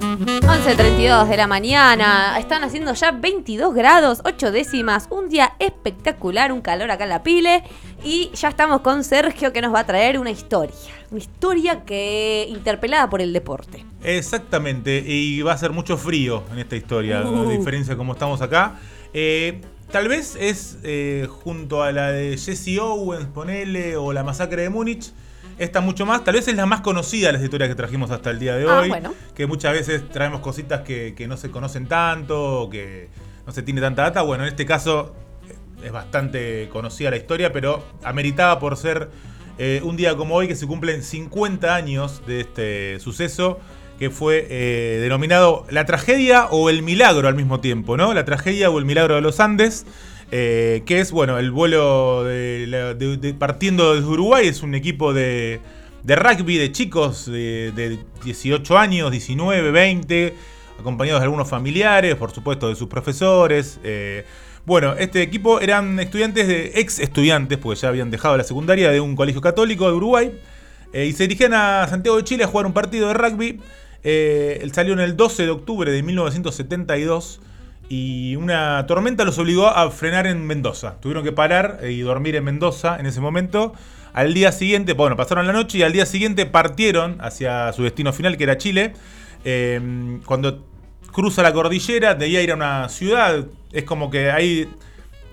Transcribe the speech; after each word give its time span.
11.32 0.00 1.28
de 1.28 1.36
la 1.36 1.46
mañana, 1.48 2.38
están 2.38 2.62
haciendo 2.62 2.94
ya 2.94 3.10
22 3.10 3.74
grados, 3.74 4.20
8 4.24 4.52
décimas, 4.52 5.08
un 5.10 5.28
día 5.28 5.54
espectacular, 5.58 6.52
un 6.52 6.60
calor 6.60 6.90
acá 6.90 7.04
en 7.04 7.10
la 7.10 7.22
pile 7.24 7.64
y 8.04 8.30
ya 8.34 8.48
estamos 8.48 8.82
con 8.82 9.02
Sergio 9.02 9.52
que 9.52 9.60
nos 9.60 9.74
va 9.74 9.80
a 9.80 9.86
traer 9.86 10.18
una 10.18 10.30
historia, 10.30 10.74
una 11.10 11.18
historia 11.18 11.84
que 11.84 12.46
interpelada 12.48 13.10
por 13.10 13.20
el 13.20 13.32
deporte. 13.32 13.84
Exactamente, 14.04 15.02
y 15.04 15.42
va 15.42 15.54
a 15.54 15.58
ser 15.58 15.72
mucho 15.72 15.96
frío 15.96 16.44
en 16.52 16.60
esta 16.60 16.76
historia, 16.76 17.20
a 17.20 17.28
Uh. 17.28 17.48
diferencia 17.50 17.94
de 17.94 17.98
como 17.98 18.12
estamos 18.12 18.40
acá. 18.40 18.78
Eh, 19.12 19.60
tal 19.90 20.06
vez 20.06 20.36
es 20.38 20.78
eh, 20.84 21.26
junto 21.28 21.82
a 21.82 21.90
la 21.90 22.12
de 22.12 22.36
Jesse 22.36 22.78
Owens, 22.80 23.26
ponele, 23.26 23.96
o 23.96 24.12
la 24.12 24.22
masacre 24.22 24.62
de 24.62 24.70
Múnich. 24.70 25.12
Esta 25.58 25.80
mucho 25.80 26.06
más, 26.06 26.22
tal 26.24 26.34
vez 26.34 26.46
es 26.48 26.54
la 26.54 26.66
más 26.66 26.80
conocida 26.82 27.28
de 27.28 27.32
las 27.34 27.42
historias 27.42 27.68
que 27.68 27.74
trajimos 27.74 28.10
hasta 28.10 28.30
el 28.30 28.38
día 28.38 28.54
de 28.56 28.68
Ah, 28.68 28.78
hoy. 28.80 28.88
bueno. 28.88 29.12
Que 29.34 29.46
muchas 29.46 29.72
veces 29.72 30.08
traemos 30.10 30.40
cositas 30.40 30.82
que, 30.82 31.14
que 31.16 31.26
no 31.26 31.36
se 31.36 31.50
conocen 31.50 31.86
tanto, 31.86 32.68
que 32.70 33.08
no 33.46 33.52
se 33.52 33.62
tiene 33.62 33.80
tanta 33.80 34.02
data. 34.02 34.22
Bueno, 34.22 34.44
en 34.44 34.50
este 34.50 34.64
caso 34.66 35.14
eh, 35.48 35.86
es 35.86 35.92
bastante 35.92 36.68
conocida 36.72 37.10
la 37.10 37.16
historia, 37.16 37.52
pero 37.52 37.84
ameritaba 38.04 38.58
por 38.60 38.76
ser 38.76 39.08
eh, 39.58 39.80
un 39.82 39.96
día 39.96 40.16
como 40.16 40.36
hoy 40.36 40.46
que 40.46 40.54
se 40.54 40.66
cumplen 40.66 41.02
50 41.02 41.74
años 41.74 42.22
de 42.26 42.40
este 42.42 43.00
suceso 43.00 43.58
que 43.98 44.10
fue 44.10 44.46
eh, 44.48 44.98
denominado 45.02 45.66
la 45.70 45.84
tragedia 45.84 46.46
o 46.52 46.70
el 46.70 46.82
milagro 46.82 47.26
al 47.26 47.34
mismo 47.34 47.58
tiempo, 47.58 47.96
¿no? 47.96 48.14
La 48.14 48.24
tragedia 48.24 48.70
o 48.70 48.78
el 48.78 48.84
milagro 48.84 49.16
de 49.16 49.20
los 49.22 49.40
Andes, 49.40 49.86
eh, 50.30 50.82
que 50.86 51.00
es, 51.00 51.10
bueno, 51.12 51.38
el 51.38 51.50
vuelo 51.50 52.24
de, 52.24 52.66
de- 53.20 53.34
partiendo 53.34 53.94
desde 53.94 54.06
Uruguay, 54.08 54.46
es 54.48 54.62
un 54.62 54.74
equipo 54.74 55.12
de, 55.14 55.60
rugby 56.04 56.58
de 56.58 56.70
chicos 56.72 57.26
de, 57.26 57.72
de 57.74 57.98
18 58.24 58.78
años, 58.78 59.10
19, 59.10 59.70
20, 59.70 60.34
acompañados 60.78 61.20
de 61.20 61.24
algunos 61.24 61.48
familiares, 61.48 62.14
por 62.16 62.30
supuesto 62.32 62.68
de 62.68 62.74
sus 62.76 62.88
profesores. 62.88 63.80
eh, 63.84 64.24
bueno, 64.66 64.94
este 64.98 65.22
equipo 65.22 65.60
eran 65.60 65.98
estudiantes 65.98 66.46
de 66.46 66.72
ex 66.74 66.98
estudiantes, 66.98 67.56
porque 67.56 67.80
ya 67.80 67.88
habían 67.88 68.10
dejado 68.10 68.36
la 68.36 68.44
secundaria 68.44 68.90
de 68.90 69.00
un 69.00 69.16
colegio 69.16 69.40
católico 69.40 69.86
de 69.86 69.94
Uruguay, 69.94 70.38
eh, 70.92 71.06
y 71.06 71.12
se 71.14 71.22
dirigían 71.22 71.54
a 71.54 71.86
Santiago 71.88 72.18
de 72.18 72.24
Chile 72.24 72.44
a 72.44 72.48
jugar 72.48 72.66
un 72.66 72.74
partido 72.74 73.08
de 73.08 73.14
rugby. 73.14 73.60
Eh, 74.04 74.68
salió 74.74 74.92
en 74.92 75.00
el 75.00 75.16
12 75.16 75.44
de 75.44 75.50
octubre 75.50 75.90
de 75.90 76.02
1972 76.02 77.40
y 77.88 78.36
una 78.36 78.84
tormenta 78.86 79.24
los 79.24 79.38
obligó 79.38 79.66
a 79.68 79.90
frenar 79.90 80.26
en 80.26 80.46
Mendoza. 80.46 80.96
Tuvieron 81.00 81.24
que 81.24 81.32
parar 81.32 81.78
eh, 81.82 81.92
y 81.92 82.00
dormir 82.00 82.36
en 82.36 82.44
Mendoza 82.44 82.98
en 82.98 83.06
ese 83.06 83.20
momento. 83.20 83.72
Al 84.12 84.34
día 84.34 84.52
siguiente, 84.52 84.92
bueno, 84.94 85.16
pasaron 85.16 85.46
la 85.46 85.52
noche 85.52 85.78
y 85.78 85.82
al 85.82 85.92
día 85.92 86.06
siguiente 86.06 86.46
partieron 86.46 87.18
hacia 87.20 87.72
su 87.72 87.82
destino 87.84 88.12
final, 88.12 88.36
que 88.36 88.44
era 88.44 88.58
Chile. 88.58 88.92
Eh, 89.44 89.80
cuando 90.26 90.66
cruza 91.12 91.42
la 91.42 91.52
cordillera, 91.52 92.14
debía 92.14 92.42
ir 92.42 92.52
a 92.52 92.54
una 92.54 92.88
ciudad. 92.88 93.46
Es 93.72 93.84
como 93.84 94.10
que 94.10 94.30
hay 94.30 94.68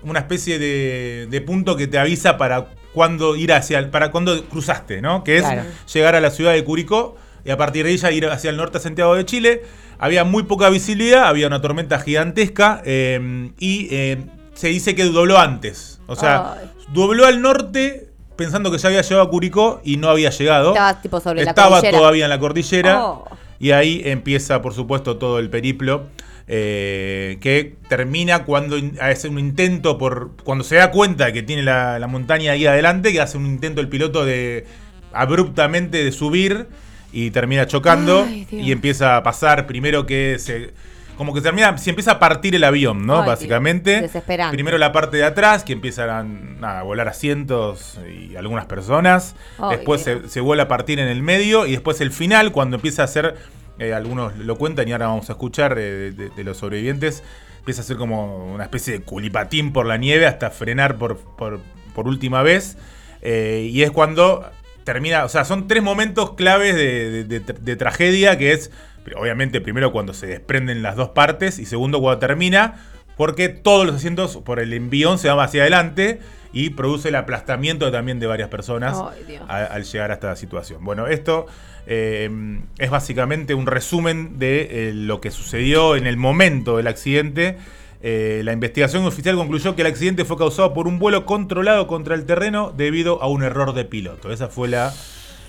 una 0.02 0.20
especie 0.20 0.58
de, 0.58 1.26
de 1.30 1.40
punto 1.40 1.76
que 1.76 1.86
te 1.86 1.98
avisa 1.98 2.36
para 2.38 2.68
cuándo 2.92 3.36
ir 3.36 3.52
hacia 3.52 3.90
para 3.90 4.10
cuándo 4.10 4.44
cruzaste, 4.48 5.02
¿no? 5.02 5.22
Que 5.24 5.36
es 5.38 5.42
Claro. 5.42 5.64
llegar 5.92 6.14
a 6.14 6.20
la 6.20 6.30
ciudad 6.30 6.52
de 6.52 6.64
Curicó 6.64 7.16
y 7.44 7.50
a 7.50 7.56
partir 7.56 7.84
de 7.86 7.92
ella 7.92 8.10
ir 8.10 8.26
hacia 8.26 8.50
el 8.50 8.56
norte 8.56 8.78
a 8.78 8.80
Santiago 8.80 9.14
de 9.14 9.24
Chile. 9.24 9.62
Había 9.98 10.24
muy 10.24 10.42
poca 10.42 10.68
visibilidad, 10.68 11.24
había 11.26 11.46
una 11.46 11.60
tormenta 11.62 11.98
gigantesca 11.98 12.82
eh, 12.84 13.50
y 13.58 13.88
eh, 13.90 14.18
se 14.54 14.68
dice 14.68 14.94
que 14.94 15.04
dobló 15.04 15.38
antes. 15.38 16.00
O 16.06 16.16
sea, 16.16 16.54
Ay. 16.60 16.70
dobló 16.92 17.24
al 17.26 17.40
norte 17.40 18.08
pensando 18.36 18.70
que 18.70 18.78
ya 18.78 18.88
había 18.88 19.00
llegado 19.02 19.22
a 19.22 19.30
Curicó 19.30 19.80
y 19.84 19.96
no 19.96 20.08
había 20.10 20.30
llegado. 20.30 20.70
Estaba 20.72 21.00
tipo 21.00 21.20
sobre 21.20 21.44
la 21.44 21.50
Estaba 21.50 21.76
cordillera. 21.76 21.98
todavía 21.98 22.24
en 22.24 22.30
la 22.30 22.38
cordillera. 22.38 23.04
Oh. 23.06 23.24
Y 23.58 23.70
ahí 23.70 24.02
empieza, 24.04 24.60
por 24.60 24.74
supuesto, 24.74 25.16
todo 25.16 25.38
el 25.38 25.48
periplo. 25.48 26.08
eh, 26.48 27.38
que 27.40 27.74
termina 27.88 28.44
cuando 28.44 28.76
hace 29.00 29.28
un 29.28 29.38
intento 29.38 29.96
por. 29.98 30.32
Cuando 30.44 30.62
se 30.62 30.76
da 30.76 30.90
cuenta 30.90 31.32
que 31.32 31.42
tiene 31.42 31.62
la, 31.62 31.98
la 31.98 32.06
montaña 32.06 32.52
ahí 32.52 32.66
adelante, 32.66 33.12
que 33.12 33.20
hace 33.20 33.36
un 33.38 33.46
intento 33.46 33.80
el 33.80 33.88
piloto 33.88 34.24
de 34.26 34.64
abruptamente 35.12 36.04
de 36.04 36.12
subir 36.12 36.68
y 37.12 37.30
termina 37.30 37.66
chocando. 37.66 38.24
Ay, 38.28 38.46
y 38.50 38.72
empieza 38.72 39.16
a 39.16 39.22
pasar. 39.22 39.66
Primero 39.66 40.06
que 40.06 40.38
se. 40.38 40.72
Como 41.16 41.32
que 41.32 41.40
termina. 41.40 41.76
Se 41.78 41.90
empieza 41.90 42.12
a 42.12 42.18
partir 42.18 42.54
el 42.54 42.64
avión, 42.64 43.06
¿no? 43.06 43.22
Ay. 43.22 43.26
Básicamente. 43.26 44.02
Desesperante. 44.02 44.54
Primero 44.54 44.78
la 44.78 44.92
parte 44.92 45.16
de 45.16 45.24
atrás, 45.24 45.64
que 45.64 45.72
empiezan 45.72 46.58
a, 46.62 46.82
volar 46.82 47.08
asientos 47.08 47.98
y 48.08 48.36
algunas 48.36 48.66
personas. 48.66 49.34
Ay, 49.58 49.76
después 49.76 50.02
se, 50.02 50.28
se 50.28 50.40
vuelve 50.40 50.62
a 50.62 50.68
partir 50.68 50.98
en 51.00 51.08
el 51.08 51.22
medio 51.22 51.66
y 51.66 51.72
después 51.72 52.00
el 52.00 52.10
final, 52.10 52.52
cuando 52.52 52.76
empieza 52.76 53.02
a 53.02 53.06
ser, 53.06 53.36
eh, 53.78 53.92
algunos 53.94 54.36
lo 54.36 54.56
cuentan 54.56 54.88
y 54.88 54.92
ahora 54.92 55.08
vamos 55.08 55.28
a 55.30 55.32
escuchar 55.32 55.76
eh, 55.78 56.12
de, 56.12 56.30
de 56.30 56.44
los 56.44 56.58
sobrevivientes, 56.58 57.22
empieza 57.58 57.80
a 57.80 57.84
ser 57.84 57.96
como 57.96 58.54
una 58.54 58.64
especie 58.64 58.92
de 58.92 59.00
culipatín 59.00 59.72
por 59.72 59.86
la 59.86 59.96
nieve 59.96 60.26
hasta 60.26 60.50
frenar 60.50 60.96
por, 60.96 61.16
por, 61.18 61.60
por 61.94 62.06
última 62.06 62.42
vez. 62.42 62.76
Eh, 63.22 63.68
y 63.72 63.82
es 63.82 63.90
cuando 63.90 64.48
termina, 64.86 65.24
o 65.26 65.28
sea, 65.28 65.44
son 65.44 65.68
tres 65.68 65.82
momentos 65.82 66.32
claves 66.34 66.74
de, 66.74 67.24
de- 67.24 67.40
de- 67.40 67.52
de 67.52 67.76
tragedia, 67.76 68.38
que 68.38 68.52
es, 68.52 68.70
obviamente, 69.16 69.60
primero 69.60 69.92
cuando 69.92 70.14
se 70.14 70.26
desprenden 70.28 70.82
las 70.82 70.96
dos 70.96 71.10
partes 71.10 71.58
y 71.58 71.66
segundo 71.66 72.00
cuando 72.00 72.20
termina, 72.20 72.76
porque 73.18 73.50
todos 73.50 73.84
los 73.86 73.96
asientos 73.96 74.38
por 74.38 74.60
el 74.60 74.72
envión 74.72 75.18
se 75.18 75.28
van 75.28 75.40
hacia 75.44 75.62
adelante 75.62 76.20
y 76.52 76.70
produce 76.70 77.08
el 77.08 77.16
aplastamiento 77.16 77.90
también 77.90 78.20
de 78.20 78.26
varias 78.26 78.48
personas 78.48 78.94
a- 79.48 79.64
al 79.64 79.84
llegar 79.84 80.10
a 80.10 80.14
esta 80.14 80.36
situación. 80.36 80.82
Bueno, 80.84 81.06
esto 81.08 81.46
eh, 81.86 82.30
es 82.78 82.90
básicamente 82.90 83.54
un 83.54 83.66
resumen 83.66 84.38
de 84.38 84.88
eh, 84.88 84.92
lo 84.94 85.20
que 85.20 85.30
sucedió 85.30 85.96
en 85.96 86.06
el 86.06 86.16
momento 86.16 86.76
del 86.78 86.86
accidente. 86.86 87.58
Eh, 88.08 88.42
la 88.44 88.52
investigación 88.52 89.04
oficial 89.04 89.34
concluyó 89.34 89.74
que 89.74 89.82
el 89.82 89.88
accidente 89.88 90.24
fue 90.24 90.38
causado 90.38 90.72
por 90.72 90.86
un 90.86 91.00
vuelo 91.00 91.26
controlado 91.26 91.88
contra 91.88 92.14
el 92.14 92.24
terreno 92.24 92.72
debido 92.76 93.20
a 93.20 93.26
un 93.26 93.42
error 93.42 93.74
de 93.74 93.84
piloto. 93.84 94.30
Esa 94.30 94.46
fue 94.46 94.68
la, 94.68 94.94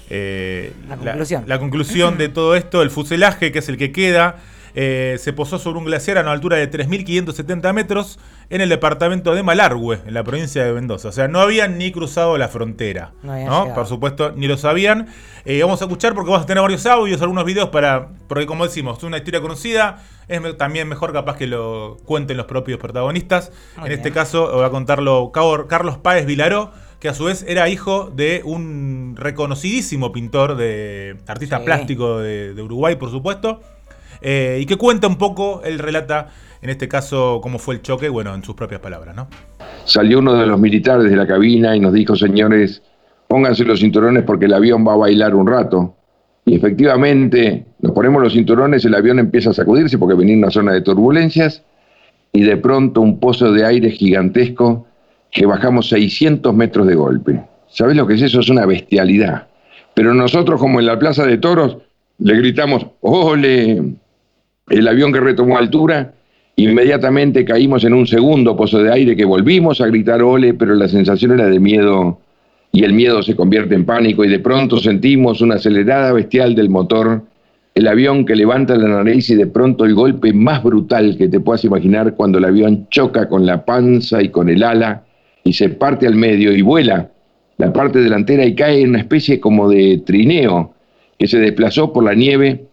eh, 0.09 0.73
La 0.89 0.97
conclusión. 0.97 1.43
la 1.45 1.59
conclusión 1.59 2.17
de 2.17 2.29
todo 2.29 2.55
esto. 2.55 2.81
El 2.81 2.89
fuselaje, 2.89 3.51
que 3.51 3.59
es 3.59 3.69
el 3.69 3.77
que 3.77 3.91
queda, 3.91 4.37
eh, 4.79 5.17
se 5.19 5.33
posó 5.33 5.57
sobre 5.57 5.79
un 5.79 5.85
glaciar 5.85 6.19
a 6.19 6.21
una 6.21 6.33
altura 6.33 6.57
de 6.57 6.69
3.570 6.69 7.73
metros 7.73 8.19
en 8.51 8.61
el 8.61 8.69
departamento 8.69 9.33
de 9.33 9.41
Malargüe, 9.41 9.97
en 10.05 10.13
la 10.13 10.23
provincia 10.23 10.63
de 10.63 10.71
Mendoza. 10.71 11.07
O 11.09 11.11
sea, 11.11 11.27
no 11.27 11.39
habían 11.39 11.79
ni 11.79 11.91
cruzado 11.91 12.37
la 12.37 12.47
frontera. 12.47 13.11
No. 13.23 13.73
Por 13.73 13.87
supuesto, 13.87 14.33
ni 14.35 14.47
lo 14.47 14.55
sabían. 14.55 15.07
Eh, 15.45 15.59
vamos 15.63 15.81
a 15.81 15.85
escuchar 15.85 16.13
porque 16.13 16.29
vamos 16.29 16.43
a 16.43 16.45
tener 16.45 16.61
varios 16.61 16.85
audios, 16.85 17.19
algunos 17.23 17.43
videos 17.43 17.69
para. 17.69 18.09
Porque, 18.27 18.45
como 18.45 18.65
decimos, 18.65 18.99
es 18.99 19.03
una 19.03 19.17
historia 19.17 19.41
conocida. 19.41 20.03
Es 20.27 20.41
me- 20.41 20.53
también 20.53 20.87
mejor 20.87 21.11
capaz 21.11 21.37
que 21.37 21.47
lo 21.47 21.97
cuenten 22.05 22.37
los 22.37 22.45
propios 22.45 22.77
protagonistas. 22.79 23.51
Muy 23.77 23.85
en 23.85 23.89
bien. 23.89 23.99
este 23.99 24.11
caso, 24.11 24.57
va 24.57 24.67
a 24.67 24.69
contarlo 24.69 25.31
Carlos 25.67 25.97
Páez 25.97 26.27
Vilaró, 26.27 26.71
que 26.99 27.09
a 27.09 27.15
su 27.15 27.23
vez 27.25 27.43
era 27.47 27.67
hijo 27.67 28.11
de 28.13 28.41
un 28.45 29.15
reconocidísimo 29.17 30.11
pintor, 30.11 30.55
de 30.55 31.17
artista 31.27 31.57
Sí. 31.59 31.65
plástico 31.65 32.19
de, 32.19 32.53
de 32.53 32.61
Uruguay, 32.61 32.95
por 32.97 33.09
supuesto. 33.09 33.61
Eh, 34.21 34.59
y 34.61 34.65
que 34.65 34.75
cuenta 34.75 35.07
un 35.07 35.17
poco, 35.17 35.61
él 35.63 35.79
relata, 35.79 36.27
en 36.61 36.69
este 36.69 36.87
caso, 36.87 37.39
cómo 37.41 37.59
fue 37.59 37.75
el 37.75 37.81
choque, 37.81 38.09
bueno, 38.09 38.33
en 38.33 38.43
sus 38.43 38.55
propias 38.55 38.81
palabras, 38.81 39.15
¿no? 39.15 39.27
Salió 39.85 40.19
uno 40.19 40.33
de 40.33 40.45
los 40.45 40.59
militares 40.59 41.09
de 41.09 41.15
la 41.15 41.27
cabina 41.27 41.75
y 41.75 41.79
nos 41.79 41.93
dijo, 41.93 42.15
señores, 42.15 42.81
pónganse 43.27 43.63
los 43.63 43.79
cinturones 43.79 44.23
porque 44.23 44.45
el 44.45 44.53
avión 44.53 44.85
va 44.87 44.93
a 44.93 44.97
bailar 44.97 45.35
un 45.35 45.47
rato. 45.47 45.95
Y 46.45 46.55
efectivamente, 46.55 47.65
nos 47.79 47.91
ponemos 47.91 48.21
los 48.21 48.33
cinturones, 48.33 48.85
el 48.85 48.95
avión 48.95 49.19
empieza 49.19 49.49
a 49.49 49.53
sacudirse 49.53 49.97
porque 49.97 50.15
venía 50.15 50.37
una 50.37 50.49
zona 50.49 50.73
de 50.73 50.81
turbulencias 50.81 51.63
y 52.31 52.43
de 52.43 52.57
pronto 52.57 53.01
un 53.01 53.19
pozo 53.19 53.51
de 53.51 53.65
aire 53.65 53.91
gigantesco 53.91 54.87
que 55.31 55.45
bajamos 55.45 55.89
600 55.89 56.53
metros 56.53 56.87
de 56.87 56.95
golpe. 56.95 57.41
¿Sabes 57.69 57.97
lo 57.97 58.07
que 58.07 58.13
es 58.13 58.21
eso? 58.21 58.39
Es 58.39 58.49
una 58.49 58.65
bestialidad. 58.65 59.47
Pero 59.93 60.13
nosotros, 60.13 60.59
como 60.59 60.79
en 60.79 60.85
la 60.85 60.97
Plaza 60.97 61.25
de 61.25 61.37
Toros, 61.37 61.77
le 62.19 62.35
gritamos, 62.37 62.87
¡ole! 63.01 63.95
El 64.69 64.87
avión 64.87 65.13
que 65.13 65.21
retomó 65.21 65.57
altura, 65.57 66.13
inmediatamente 66.57 67.45
caímos 67.45 67.85
en 67.85 67.93
un 67.93 68.05
segundo 68.05 68.57
pozo 68.57 68.79
de 68.79 68.91
aire 68.91 69.15
que 69.15 69.23
volvimos 69.23 69.79
a 69.79 69.87
gritar 69.87 70.21
ole, 70.21 70.53
pero 70.53 70.75
la 70.75 70.89
sensación 70.89 71.31
era 71.31 71.47
de 71.47 71.59
miedo 71.59 72.19
y 72.73 72.83
el 72.83 72.91
miedo 72.91 73.23
se 73.23 73.35
convierte 73.35 73.75
en 73.75 73.85
pánico 73.85 74.25
y 74.25 74.27
de 74.27 74.39
pronto 74.39 74.77
sentimos 74.77 75.39
una 75.39 75.55
acelerada 75.55 76.11
bestial 76.11 76.53
del 76.53 76.69
motor, 76.69 77.23
el 77.75 77.87
avión 77.87 78.25
que 78.25 78.35
levanta 78.35 78.75
la 78.75 78.89
nariz 78.89 79.29
y 79.29 79.35
de 79.35 79.47
pronto 79.47 79.85
el 79.85 79.95
golpe 79.95 80.33
más 80.33 80.61
brutal 80.61 81.15
que 81.17 81.29
te 81.29 81.39
puedas 81.39 81.63
imaginar 81.63 82.15
cuando 82.15 82.39
el 82.39 82.45
avión 82.45 82.87
choca 82.89 83.29
con 83.29 83.45
la 83.45 83.63
panza 83.63 84.21
y 84.21 84.29
con 84.29 84.49
el 84.49 84.63
ala 84.63 85.03
y 85.45 85.53
se 85.53 85.69
parte 85.69 86.07
al 86.07 86.15
medio 86.15 86.51
y 86.51 86.61
vuela. 86.61 87.09
La 87.57 87.71
parte 87.71 87.99
delantera 87.99 88.45
y 88.45 88.53
cae 88.53 88.81
en 88.81 88.89
una 88.89 88.99
especie 88.99 89.39
como 89.39 89.69
de 89.69 90.01
trineo 90.05 90.73
que 91.17 91.27
se 91.27 91.39
desplazó 91.39 91.93
por 91.93 92.03
la 92.03 92.13
nieve 92.13 92.66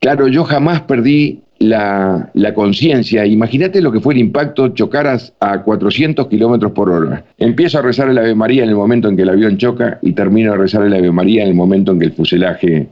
Claro, 0.00 0.28
yo 0.28 0.44
jamás 0.44 0.82
perdí 0.82 1.42
la, 1.58 2.30
la 2.34 2.54
conciencia. 2.54 3.26
Imagínate 3.26 3.80
lo 3.80 3.92
que 3.92 4.00
fue 4.00 4.14
el 4.14 4.20
impacto, 4.20 4.68
chocaras 4.68 5.32
a 5.40 5.62
400 5.62 6.26
kilómetros 6.28 6.72
por 6.72 6.90
hora. 6.90 7.24
Empiezo 7.38 7.78
a 7.78 7.82
rezar 7.82 8.08
el 8.08 8.18
Ave 8.18 8.34
María 8.34 8.62
en 8.62 8.70
el 8.70 8.76
momento 8.76 9.08
en 9.08 9.16
que 9.16 9.22
el 9.22 9.30
avión 9.30 9.56
choca 9.56 9.98
y 10.02 10.12
termino 10.12 10.52
de 10.52 10.58
rezar 10.58 10.82
el 10.82 10.94
Ave 10.94 11.12
María 11.12 11.42
en 11.42 11.48
el 11.48 11.54
momento 11.54 11.92
en 11.92 11.98
que 11.98 12.06
el 12.06 12.12
fuselaje 12.12 12.88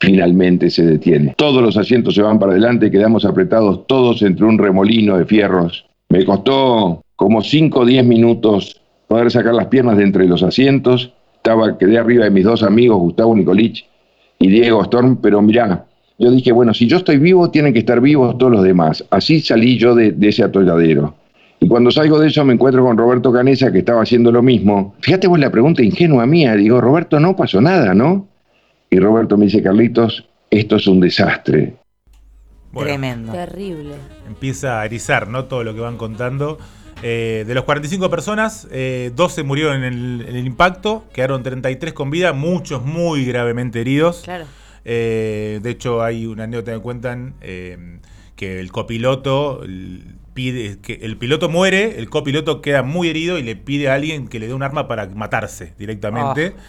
finalmente 0.00 0.70
se 0.70 0.84
detiene. 0.84 1.34
Todos 1.36 1.62
los 1.62 1.76
asientos 1.76 2.14
se 2.14 2.22
van 2.22 2.38
para 2.38 2.52
adelante 2.52 2.90
quedamos 2.90 3.24
apretados 3.24 3.86
todos 3.86 4.22
entre 4.22 4.44
un 4.44 4.58
remolino 4.58 5.16
de 5.16 5.26
fierros. 5.26 5.86
Me 6.08 6.24
costó 6.24 7.02
como 7.16 7.42
5 7.42 7.80
o 7.80 7.84
10 7.84 8.04
minutos 8.04 8.80
poder 9.08 9.30
sacar 9.30 9.54
las 9.54 9.66
piernas 9.66 9.96
de 9.96 10.04
entre 10.04 10.26
los 10.26 10.42
asientos. 10.42 11.12
Estaba, 11.36 11.78
quedé 11.78 11.98
arriba 11.98 12.24
de 12.24 12.30
mis 12.30 12.44
dos 12.44 12.62
amigos, 12.62 12.98
Gustavo 12.98 13.34
Nicolich 13.34 13.84
y 14.38 14.48
Diego 14.48 14.82
Storm, 14.82 15.16
pero 15.16 15.42
mirá, 15.42 15.86
yo 16.18 16.30
dije, 16.32 16.50
bueno, 16.50 16.74
si 16.74 16.86
yo 16.86 16.96
estoy 16.96 17.18
vivo, 17.18 17.50
tienen 17.50 17.72
que 17.72 17.78
estar 17.78 18.00
vivos 18.00 18.36
todos 18.38 18.50
los 18.50 18.64
demás. 18.64 19.04
Así 19.10 19.40
salí 19.40 19.78
yo 19.78 19.94
de, 19.94 20.14
ese 20.20 20.42
atolladero. 20.42 21.14
Y 21.60 21.68
cuando 21.68 21.90
salgo 21.90 22.18
de 22.18 22.28
eso 22.28 22.44
me 22.44 22.54
encuentro 22.54 22.84
con 22.84 22.96
Roberto 22.96 23.32
Canesa, 23.32 23.70
que 23.72 23.78
estaba 23.78 24.02
haciendo 24.02 24.32
lo 24.32 24.42
mismo. 24.42 24.94
Fíjate 25.00 25.28
vos 25.28 25.38
la 25.38 25.50
pregunta 25.50 25.82
ingenua 25.82 26.26
mía. 26.26 26.54
Digo, 26.56 26.80
Roberto, 26.80 27.20
no 27.20 27.36
pasó 27.36 27.60
nada, 27.60 27.94
¿no? 27.94 28.28
Y 28.90 28.98
Roberto 28.98 29.36
me 29.36 29.46
dice, 29.46 29.62
Carlitos, 29.62 30.28
esto 30.50 30.76
es 30.76 30.86
un 30.86 31.00
desastre. 31.00 31.76
Tremendo. 32.76 33.32
Terrible. 33.32 33.94
Empieza 34.26 34.80
a 34.80 34.86
erizar, 34.86 35.28
¿no? 35.28 35.44
Todo 35.44 35.64
lo 35.64 35.74
que 35.74 35.80
van 35.80 35.96
contando. 35.96 36.58
Eh, 37.02 37.44
de 37.46 37.54
los 37.54 37.64
45 37.64 38.10
personas, 38.10 38.64
12 38.64 38.70
eh, 38.72 39.44
murieron 39.44 39.84
en 39.84 40.24
el, 40.26 40.46
impacto, 40.46 41.04
quedaron 41.12 41.44
33 41.44 41.92
con 41.92 42.10
vida, 42.10 42.32
muchos 42.32 42.84
muy 42.84 43.24
gravemente 43.24 43.80
heridos. 43.80 44.22
Claro. 44.24 44.46
Eh, 44.90 45.60
de 45.62 45.70
hecho, 45.70 46.02
hay 46.02 46.24
una 46.24 46.44
anécdota 46.44 46.72
que 46.72 46.80
cuentan 46.80 47.34
que 47.40 48.60
el 48.60 48.72
copiloto 48.72 49.60
pide 50.32 50.78
que 50.78 51.00
el 51.02 51.16
piloto 51.18 51.48
muere, 51.48 51.98
el 51.98 52.08
copiloto 52.08 52.62
queda 52.62 52.82
muy 52.84 53.08
herido 53.08 53.38
y 53.38 53.42
le 53.42 53.56
pide 53.56 53.88
a 53.90 53.94
alguien 53.94 54.28
que 54.28 54.38
le 54.38 54.46
dé 54.46 54.54
un 54.54 54.62
arma 54.62 54.86
para 54.86 55.06
matarse 55.08 55.74
directamente. 55.76 56.54
Ah. 56.56 56.62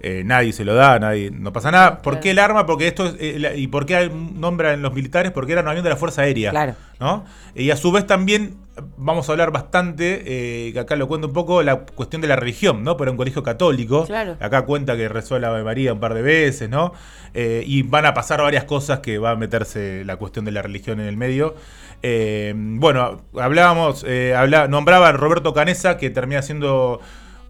Eh, 0.00 0.22
nadie 0.24 0.52
se 0.52 0.64
lo 0.64 0.74
da, 0.74 0.98
nadie, 0.98 1.30
no 1.30 1.52
pasa 1.52 1.70
nada. 1.70 2.02
¿Por 2.02 2.20
qué 2.20 2.30
el 2.32 2.38
arma? 2.38 2.66
Porque 2.66 2.86
esto 2.86 3.06
es, 3.06 3.16
eh, 3.18 3.54
¿Y 3.56 3.68
por 3.68 3.86
qué 3.86 4.10
nombra 4.10 4.74
en 4.74 4.82
los 4.82 4.92
militares? 4.92 5.32
Porque 5.32 5.52
era 5.52 5.62
un 5.62 5.68
avión 5.68 5.84
de 5.84 5.90
la 5.90 5.96
Fuerza 5.96 6.22
Aérea. 6.22 6.50
Claro. 6.50 6.74
¿no? 7.00 7.24
Y 7.54 7.70
a 7.70 7.76
su 7.76 7.92
vez 7.92 8.06
también 8.06 8.56
vamos 8.96 9.28
a 9.28 9.32
hablar 9.32 9.52
bastante, 9.52 10.22
eh, 10.26 10.72
que 10.72 10.80
acá 10.80 10.96
lo 10.96 11.08
cuento 11.08 11.28
un 11.28 11.32
poco, 11.32 11.62
la 11.62 11.76
cuestión 11.80 12.20
de 12.20 12.28
la 12.28 12.36
religión, 12.36 12.84
¿no? 12.84 12.96
Pero 12.96 13.10
un 13.10 13.16
colegio 13.16 13.42
católico. 13.42 14.04
Claro. 14.04 14.36
Acá 14.38 14.62
cuenta 14.62 14.96
que 14.96 15.08
rezó 15.08 15.38
la 15.38 15.48
Ave 15.48 15.64
María 15.64 15.94
un 15.94 16.00
par 16.00 16.14
de 16.14 16.22
veces, 16.22 16.68
¿no? 16.68 16.92
y 17.38 17.82
van 17.82 18.06
a 18.06 18.14
pasar 18.14 18.40
varias 18.40 18.64
cosas 18.64 19.00
que 19.00 19.18
va 19.18 19.32
a 19.32 19.36
meterse 19.36 20.04
la 20.06 20.16
cuestión 20.16 20.46
de 20.46 20.52
la 20.52 20.62
religión 20.62 21.00
en 21.00 21.06
el 21.06 21.18
medio. 21.18 21.54
bueno, 22.54 23.20
hablábamos, 23.38 24.06
nombraba 24.70 25.08
a 25.10 25.12
Roberto 25.12 25.52
Canesa, 25.52 25.98
que 25.98 26.08
termina 26.08 26.40
siendo 26.40 27.02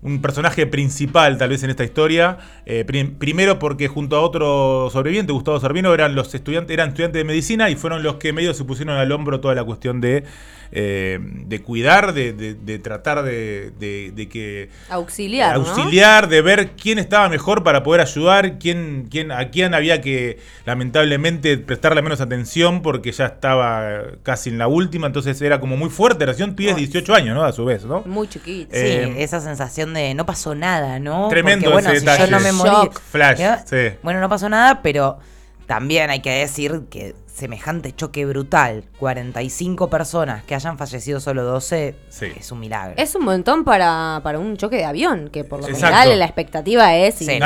un 0.07 0.23
personaje 0.23 0.67
principal 0.67 1.37
tal 1.37 1.49
vez 1.49 1.63
en 1.65 1.71
esta 1.71 1.85
historia. 1.85 2.39
Eh, 2.65 2.85
primero 3.19 3.59
porque 3.59 3.89
junto 3.89 4.17
a 4.17 4.21
otro 4.21 4.89
sobreviviente, 4.91 5.33
Gustavo 5.33 5.59
Servino, 5.59 5.93
eran 5.93 6.15
los 6.15 6.33
estudiantes, 6.35 6.73
eran 6.73 6.91
estudiantes 6.91 7.21
de 7.21 7.25
medicina 7.25 7.69
y 7.71 7.75
fueron 7.75 8.03
los 8.03 8.17
que 8.17 8.33
medio 8.33 8.55
se 8.55 8.65
pusieron 8.65 8.97
al 8.97 9.11
hombro 9.11 9.41
toda 9.41 9.55
la 9.55 9.65
cuestión 9.65 10.01
de, 10.01 10.25
eh, 10.73 11.19
de 11.21 11.63
cuidar, 11.63 12.13
de, 12.13 12.33
de, 12.33 12.79
tratar 12.79 13.23
de, 13.23 14.29
que. 14.31 14.71
Auxiliar. 14.89 15.55
Auxiliar, 15.55 16.29
de 16.29 16.43
ver 16.43 16.71
quién 16.73 16.99
estaba 16.99 17.29
mejor 17.29 17.63
para 17.63 17.83
poder 17.83 18.01
ayudar, 18.01 18.59
quién, 18.59 19.09
quién, 19.11 19.33
a 19.33 19.51
quién 19.51 19.75
había 19.75 20.01
que 20.01 20.39
lamentablemente 20.65 21.59
prestarle 21.59 22.03
menos 22.03 22.21
atención 22.21 22.83
porque 22.83 23.13
ya 23.13 23.27
estaba 23.27 24.03
casi 24.23 24.51
en 24.51 24.59
la 24.59 24.69
última, 24.69 25.07
entonces 25.07 25.41
era 25.43 25.61
como 25.61 25.77
muy 25.77 25.91
fuerte. 25.91 26.25
Era 26.25 26.35
un 26.45 26.55
pibe 26.55 26.75
de 26.75 26.81
18 26.81 27.15
años, 27.15 27.35
¿no? 27.35 27.45
A 27.45 27.53
su 27.53 27.65
vez, 27.65 27.85
¿no? 27.85 28.03
Muy 28.07 28.29
chiquito. 28.29 28.71
sí, 28.73 28.81
eh, 28.81 29.15
esa 29.19 29.41
sensación 29.41 29.95
de 29.95 30.15
no 30.15 30.27
pasó 30.27 30.55
nada, 30.55 30.99
¿no? 30.99 31.29
Tremendo 31.29 31.71
bueno, 31.71 31.91
ese 31.91 32.01
si 32.01 32.19
yo 32.19 32.27
no 32.29 32.41
me 32.41 32.53
morí. 32.53 32.91
Flash, 33.11 33.41
sí. 33.65 33.97
Bueno, 34.03 34.21
no 34.21 34.29
pasó 34.29 34.49
nada, 34.49 34.83
pero 34.83 35.19
también 35.67 36.11
hay 36.11 36.21
que 36.21 36.31
decir 36.31 36.83
que 36.89 37.15
semejante 37.27 37.95
choque 37.95 38.25
brutal, 38.25 38.85
45 38.99 39.91
personas 39.91 40.43
que 40.45 40.55
hayan 40.55 40.79
fallecido 40.79 41.21
solo 41.21 41.45
12, 41.45 41.95
es 42.39 42.51
un 42.51 42.61
milagro. 42.61 42.95
Es 42.97 43.15
un 43.15 43.25
montón 43.25 43.63
para, 43.63 44.21
para 44.23 44.39
un 44.39 44.57
choque 44.57 44.77
de 44.77 44.87
avión, 44.87 45.29
que 45.31 45.45
por 45.45 45.61
lo 45.61 45.67
general 45.67 46.19
la 46.19 46.25
expectativa 46.25 46.97
es 46.97 47.17
si 47.17 47.27
sí, 47.27 47.39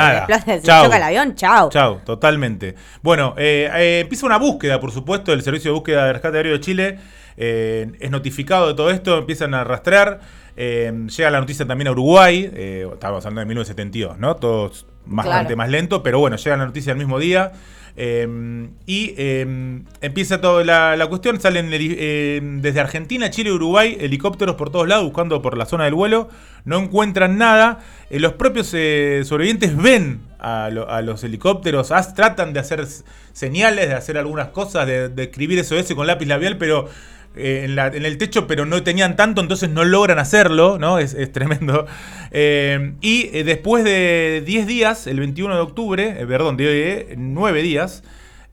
choca 0.61 0.95
el 0.95 1.03
avión, 1.03 1.35
chao. 1.35 1.69
Chao, 1.69 1.99
totalmente. 2.05 2.75
Bueno, 3.01 3.33
eh, 3.37 3.69
eh, 3.73 3.99
empieza 4.01 4.25
una 4.25 4.37
búsqueda, 4.37 4.79
por 4.79 4.91
supuesto, 4.91 5.33
el 5.33 5.41
Servicio 5.41 5.71
de 5.71 5.75
Búsqueda 5.75 6.05
de 6.05 6.13
Rescate 6.13 6.37
Aéreo 6.37 6.53
de 6.53 6.61
Chile 6.61 6.99
eh, 7.35 7.91
es 7.99 8.11
notificado 8.11 8.69
de 8.69 8.75
todo 8.75 8.91
esto, 8.91 9.17
empiezan 9.17 9.53
a 9.53 9.65
rastrear. 9.65 10.21
llega 10.55 11.31
la 11.31 11.39
noticia 11.41 11.67
también 11.67 11.89
a 11.89 11.91
Uruguay, 11.91 12.49
estábamos 12.93 13.25
hablando 13.25 13.41
de 13.41 13.45
1972, 13.47 14.19
¿no? 14.19 14.37
Todos 14.37 14.85
bastante 15.05 15.57
más 15.57 15.69
lento, 15.69 16.01
pero 16.01 16.19
bueno, 16.19 16.37
llega 16.37 16.55
la 16.55 16.65
noticia 16.65 16.93
el 16.93 16.97
mismo 16.97 17.19
día. 17.19 17.51
Em, 17.97 18.69
y 18.85 19.13
em, 19.17 19.83
empieza 19.99 20.39
toda 20.39 20.63
la, 20.95 21.07
cuestión, 21.07 21.39
salen 21.41 21.69
em, 21.71 22.61
desde 22.61 22.79
Argentina, 22.79 23.29
Chile, 23.29 23.51
Uruguay, 23.51 23.97
helicópteros 23.99 24.55
por 24.55 24.69
todos 24.69 24.87
lados 24.87 25.03
buscando 25.03 25.41
por 25.41 25.57
la 25.57 25.65
zona 25.65 25.85
del 25.85 25.93
vuelo, 25.93 26.29
no 26.63 26.79
encuentran 26.79 27.37
nada, 27.37 27.79
eh, 28.09 28.19
los 28.19 28.33
propios 28.33 28.71
eh, 28.73 29.23
sobrevivientes 29.25 29.75
ven 29.75 30.21
a, 30.39 30.69
los 31.03 31.23
helicópteros, 31.23 31.89
tratan 32.15 32.53
de 32.53 32.59
hacer 32.59 32.87
señales, 33.33 33.89
de 33.89 33.93
hacer 33.93 34.17
algunas 34.17 34.47
cosas, 34.47 34.87
de, 34.87 35.09
de 35.09 35.23
escribir 35.23 35.63
SOS 35.63 35.93
con 35.93 36.07
lápiz 36.07 36.25
labial, 36.25 36.57
pero 36.57 36.87
eh, 37.35 37.65
en, 37.65 38.05
el 38.05 38.17
techo, 38.17 38.45
pero 38.45 38.65
no 38.65 38.83
tenían 38.83 39.15
tanto, 39.15 39.41
entonces 39.41 39.69
no 39.69 39.85
logran 39.85 40.19
hacerlo, 40.19 40.77
¿no? 40.77 40.99
Es, 40.99 41.15
tremendo. 41.31 41.85
Eh, 42.31 42.93
y 43.01 43.29
eh, 43.33 43.43
después 43.43 43.83
de 43.83 44.43
10 44.45 44.67
días, 44.67 45.07
el 45.07 45.19
21 45.19 45.55
de 45.55 45.61
octubre, 45.61 46.25
perdón, 46.27 46.57
de 46.57 47.15
9 47.17 47.61
días, 47.61 48.03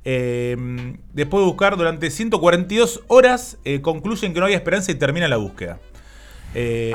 después 0.04 1.42
de 1.42 1.46
buscar 1.46 1.76
durante 1.76 2.10
142 2.10 3.02
horas, 3.08 3.58
concluyen 3.82 4.32
que 4.32 4.40
no 4.40 4.46
había 4.46 4.56
esperanza 4.56 4.90
y 4.90 4.94
termina 4.94 5.28
la 5.28 5.36
búsqueda. 5.36 5.80
Eh, 6.54 6.94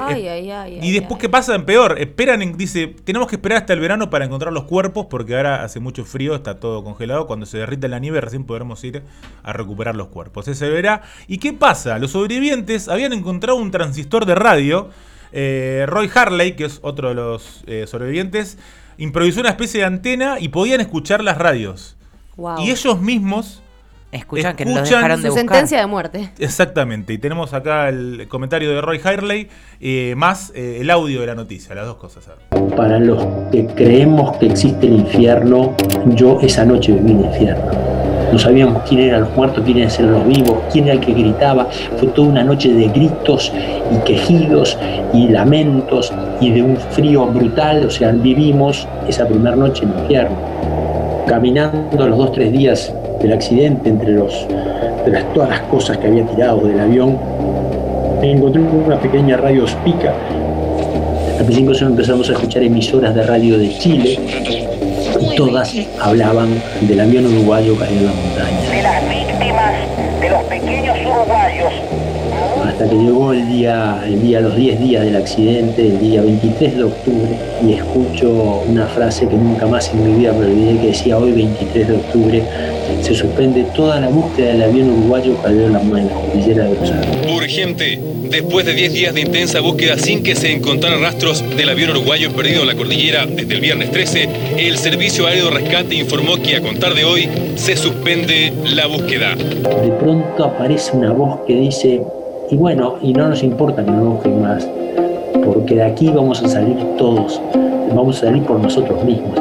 y 0.82 0.92
después, 0.92 1.20
¿qué 1.20 1.30
pasa? 1.30 1.56
En 1.56 1.66
peor, 1.66 2.00
esperan, 2.00 2.58
dice, 2.58 2.88
tenemos 3.04 3.28
que 3.28 3.36
esperar 3.36 3.60
hasta 3.60 3.74
el 3.74 3.80
verano 3.80 4.10
para 4.10 4.26
encontrar 4.26 4.52
los 4.52 4.64
cuerpos 4.64 5.08
porque 5.10 5.36
ahora 5.36 5.64
hace 5.64 5.80
mucho 5.80 6.06
frío, 6.06 6.36
está 6.36 6.60
todo 6.60 6.84
congelado. 6.84 7.28
Cuando 7.28 7.46
se 7.46 7.60
derrita 7.60 7.88
la 7.88 8.00
nieve, 8.00 8.20
recién 8.20 8.46
podremos 8.46 8.84
ir 8.84 9.04
a 9.44 9.54
recuperar 9.54 9.96
los 9.96 10.08
cuerpos. 10.08 10.48
Ese 10.48 10.70
verá. 10.70 11.04
¿Y 11.28 11.38
qué 11.38 11.54
pasa? 11.54 12.00
Los 12.00 12.12
sobrevivientes 12.12 12.88
habían 12.90 13.14
encontrado 13.14 13.58
un 13.58 13.72
transistor 13.72 14.26
de 14.26 14.36
radio. 14.36 14.90
Eh, 15.32 15.86
Roy 15.88 16.10
Harley, 16.14 16.56
que 16.56 16.66
es 16.66 16.80
otro 16.82 17.10
de 17.10 17.16
los 17.16 17.64
eh, 17.66 17.86
sobrevivientes, 17.88 18.58
improvisó 18.98 19.40
una 19.40 19.50
especie 19.50 19.80
de 19.82 19.86
antena 19.86 20.40
y 20.40 20.50
podían 20.50 20.82
escuchar 20.82 21.24
las 21.24 21.38
radios. 21.38 21.96
Y 22.60 22.72
ellos 22.72 23.00
mismos 23.00 23.63
Escuchan, 24.14 24.56
que 24.56 24.64
nos 24.64 24.88
dejaron 24.88 25.24
de 25.24 25.30
su 25.30 25.36
sentencia 25.36 25.80
de 25.80 25.88
muerte. 25.88 26.30
Exactamente. 26.38 27.14
Y 27.14 27.18
tenemos 27.18 27.54
acá 27.54 27.90
el 27.90 28.28
comentario 28.30 28.70
de 28.70 28.80
Roy 28.80 29.02
Harley, 29.04 29.50
eh, 29.82 30.14
más 30.16 30.52
eh, 30.54 30.78
el 30.82 30.92
audio 30.92 31.22
de 31.22 31.28
la 31.28 31.36
noticia, 31.36 31.74
las 31.74 31.88
dos 31.88 31.96
cosas. 31.96 32.30
Para 32.78 33.00
los 33.00 33.26
que 33.52 33.66
creemos 33.66 34.38
que 34.38 34.46
existe 34.46 34.86
el 34.86 35.00
infierno, 35.00 35.76
yo 36.10 36.40
esa 36.42 36.64
noche 36.64 36.92
viví 36.92 37.12
el 37.12 37.26
infierno. 37.26 37.72
No 38.32 38.38
sabíamos 38.38 38.84
quién 38.88 39.02
eran 39.02 39.22
los 39.22 39.36
muertos, 39.36 39.64
quién 39.66 39.80
eran 39.80 40.12
los 40.12 40.28
vivos, 40.28 40.60
quién 40.72 40.86
era 40.86 40.94
el 40.94 41.00
que 41.00 41.14
gritaba. 41.14 41.68
Fue 41.98 42.08
toda 42.10 42.28
una 42.28 42.44
noche 42.44 42.72
de 42.72 42.90
gritos 42.90 43.52
y 43.92 43.98
quejidos 44.06 44.78
y 45.12 45.28
lamentos 45.30 46.14
y 46.40 46.52
de 46.52 46.62
un 46.62 46.78
frío 46.78 47.26
brutal. 47.26 47.88
O 47.88 47.90
sea, 47.90 48.12
vivimos 48.12 48.88
esa 49.08 49.28
primera 49.28 49.56
noche 49.56 49.86
en 49.86 49.94
el 49.94 50.00
infierno. 50.02 50.38
Caminando 51.28 52.08
los 52.08 52.18
dos, 52.18 52.32
tres 52.34 52.52
días 52.52 52.94
del 53.24 53.34
accidente, 53.34 53.90
entre 53.90 54.12
los, 54.12 54.48
de 55.06 55.12
las, 55.12 55.34
todas 55.34 55.50
las 55.50 55.62
cosas 55.62 55.98
que 55.98 56.08
había 56.08 56.26
tirado 56.28 56.60
del 56.60 56.80
avión, 56.80 57.18
encontré 58.22 58.62
una 58.62 59.00
pequeña 59.00 59.38
radio 59.38 59.66
Spica. 59.68 60.14
Al 61.40 61.46
principio 61.46 61.88
empezamos 61.88 62.30
a 62.30 62.34
escuchar 62.34 62.62
emisoras 62.62 63.16
de 63.16 63.24
radio 63.24 63.58
de 63.58 63.70
Chile 63.80 64.20
todas 65.36 65.74
hablaban 66.00 66.62
del 66.82 67.00
avión 67.00 67.26
uruguayo 67.26 67.78
caído 67.78 68.00
en 68.00 68.06
la 68.06 68.14
montaña. 68.14 68.70
De 68.70 68.82
las 68.82 69.10
víctimas, 69.10 69.74
de 70.20 70.30
los 70.30 70.44
pequeños 70.44 70.98
uruguayos 71.00 71.43
hasta 72.74 72.90
que 72.90 72.96
llegó 72.96 73.34
el 73.34 73.48
día, 73.48 74.02
el 74.04 74.20
día, 74.20 74.42
los 74.42 74.56
10 74.56 74.80
días 74.80 75.06
del 75.06 75.16
accidente, 75.16 75.88
el 75.90 76.00
día 76.00 76.24
23 76.24 76.76
de 76.76 76.84
octubre, 76.84 77.38
y 77.64 77.74
escucho 77.74 78.64
una 78.68 78.88
frase 78.88 79.28
que 79.28 79.36
nunca 79.36 79.68
más 79.68 79.92
en 79.94 80.04
mi 80.04 80.20
vida 80.20 80.34
me 80.34 80.48
olvidé, 80.48 80.82
que 80.82 80.88
decía 80.88 81.20
hoy 81.20 81.34
23 81.34 81.88
de 81.88 81.94
octubre, 81.94 82.44
se 83.02 83.14
suspende 83.14 83.64
toda 83.76 84.00
la 84.00 84.10
búsqueda 84.10 84.54
del 84.54 84.64
avión 84.64 84.90
uruguayo 84.90 85.40
que 85.44 85.50
en 85.50 85.74
la, 85.74 85.82
en 85.82 86.08
la 86.08 86.14
cordillera 86.14 86.64
de 86.64 86.76
Rosario. 86.76 87.36
Urgente, 87.36 88.00
después 88.24 88.66
de 88.66 88.74
10 88.74 88.94
días 88.94 89.14
de 89.14 89.22
intensa 89.22 89.60
búsqueda 89.60 90.00
sin 90.00 90.24
que 90.24 90.36
se 90.36 90.52
encontraran 90.52 91.02
rastros 91.02 91.44
del 91.56 91.70
avión 91.70 91.92
uruguayo 91.92 92.32
perdido 92.32 92.62
en 92.62 92.68
la 92.70 92.76
cordillera 92.76 93.28
desde 93.28 93.54
el 93.54 93.62
viernes 93.62 93.92
13, 93.92 94.30
el 94.58 94.78
Servicio 94.80 95.28
Aéreo 95.28 95.52
Rescate 95.52 95.94
informó 95.94 96.38
que 96.38 96.56
a 96.56 96.62
contar 96.62 96.96
de 96.96 97.04
hoy 97.04 97.30
se 97.56 97.76
suspende 97.76 98.52
la 98.66 98.88
búsqueda. 98.88 99.36
De 99.36 99.92
pronto 100.00 100.46
aparece 100.46 100.98
una 100.98 101.12
voz 101.12 101.42
que 101.46 101.54
dice, 101.54 102.02
y 102.50 102.58
bueno, 102.58 102.98
y 103.02 103.14
no 103.14 103.30
nos 103.30 103.44
importa 103.44 103.84
que 103.84 103.92
no 103.92 104.04
busquen 104.06 104.42
más, 104.42 104.68
porque 105.44 105.76
de 105.76 105.84
aquí 105.84 106.10
vamos 106.10 106.44
a 106.44 106.48
salir 106.48 106.78
todos, 106.98 107.42
vamos 107.90 108.18
a 108.18 108.28
salir 108.28 108.44
por 108.44 108.60
nosotros 108.60 109.04
mismos. 109.04 109.40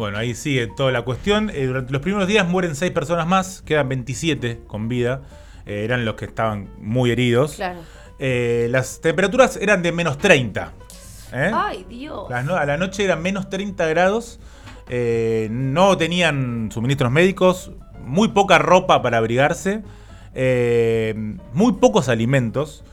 Bueno, 0.00 0.16
ahí 0.16 0.34
sigue 0.34 0.66
toda 0.66 0.92
la 0.92 1.02
cuestión. 1.02 1.50
Eh, 1.50 1.66
durante 1.66 1.92
los 1.92 2.00
primeros 2.00 2.26
días 2.26 2.48
mueren 2.48 2.74
seis 2.74 2.90
personas 2.90 3.26
más, 3.26 3.60
quedan 3.60 3.86
27 3.90 4.62
con 4.66 4.88
vida. 4.88 5.20
Eh, 5.66 5.84
eran 5.84 6.06
los 6.06 6.14
que 6.14 6.24
estaban 6.24 6.70
muy 6.78 7.10
heridos. 7.10 7.56
Claro. 7.56 7.80
Eh, 8.18 8.68
las 8.70 9.02
temperaturas 9.02 9.58
eran 9.58 9.82
de 9.82 9.92
menos 9.92 10.16
30. 10.16 10.72
Ay, 11.32 11.84
Dios. 11.86 12.30
a 12.30 12.64
la 12.64 12.78
noche 12.78 13.04
eran 13.04 13.20
menos 13.20 13.50
30 13.50 13.86
grados. 13.88 14.40
no 15.50 15.96
tenían 15.98 16.70
suministros 16.72 17.12
médicos, 17.12 17.70
muy 18.02 18.28
poca 18.28 18.58
ropa 18.58 19.02
para 19.02 19.18
abrigarse, 19.18 19.82
muy 20.34 21.72
pocos 21.74 22.08
alimentos. 22.08 22.84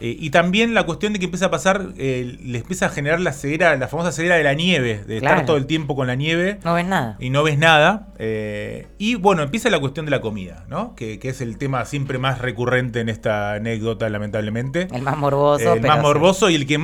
Eh, 0.00 0.16
y 0.18 0.30
también 0.30 0.74
la 0.74 0.84
cuestión 0.84 1.12
de 1.12 1.18
que 1.18 1.24
empieza 1.24 1.46
a 1.46 1.50
pasar, 1.50 1.88
eh, 1.96 2.36
les 2.42 2.62
empieza 2.62 2.86
a 2.86 2.88
generar 2.90 3.20
la 3.20 3.32
ceguera, 3.32 3.74
la 3.76 3.88
famosa 3.88 4.12
ceguera 4.12 4.36
de 4.36 4.44
la 4.44 4.54
nieve, 4.54 5.02
de 5.06 5.16
estar 5.16 5.46
todo 5.46 5.56
el 5.56 5.66
tiempo 5.66 5.96
con 5.96 6.06
la 6.06 6.14
nieve. 6.14 6.58
No 6.64 6.74
ves 6.74 6.86
nada. 6.86 7.16
Y 7.18 7.30
no 7.30 7.42
ves 7.42 7.58
nada. 7.58 8.08
Eh, 8.18 8.88
y 8.98 9.14
bueno, 9.14 9.42
empieza 9.42 9.70
la 9.70 9.78
cuestión 9.78 10.04
de 10.04 10.10
la 10.10 10.20
comida, 10.20 10.64
¿no? 10.68 10.94
Que, 10.94 11.18
es 11.22 11.40
el 11.40 11.58
tema 11.58 11.84
siempre 11.86 12.18
más 12.18 12.40
recurrente 12.40 13.00
en 13.00 13.08
esta 13.08 13.54
anécdota, 13.54 14.08
lamentablemente. 14.08 14.86
El 14.92 15.02
más 15.02 15.16
morboso. 15.16 15.74
el 15.74 15.80
más 15.80 16.00
morboso 16.00 16.50
y 16.50 16.54
el 16.54 16.66
que... 16.66 16.74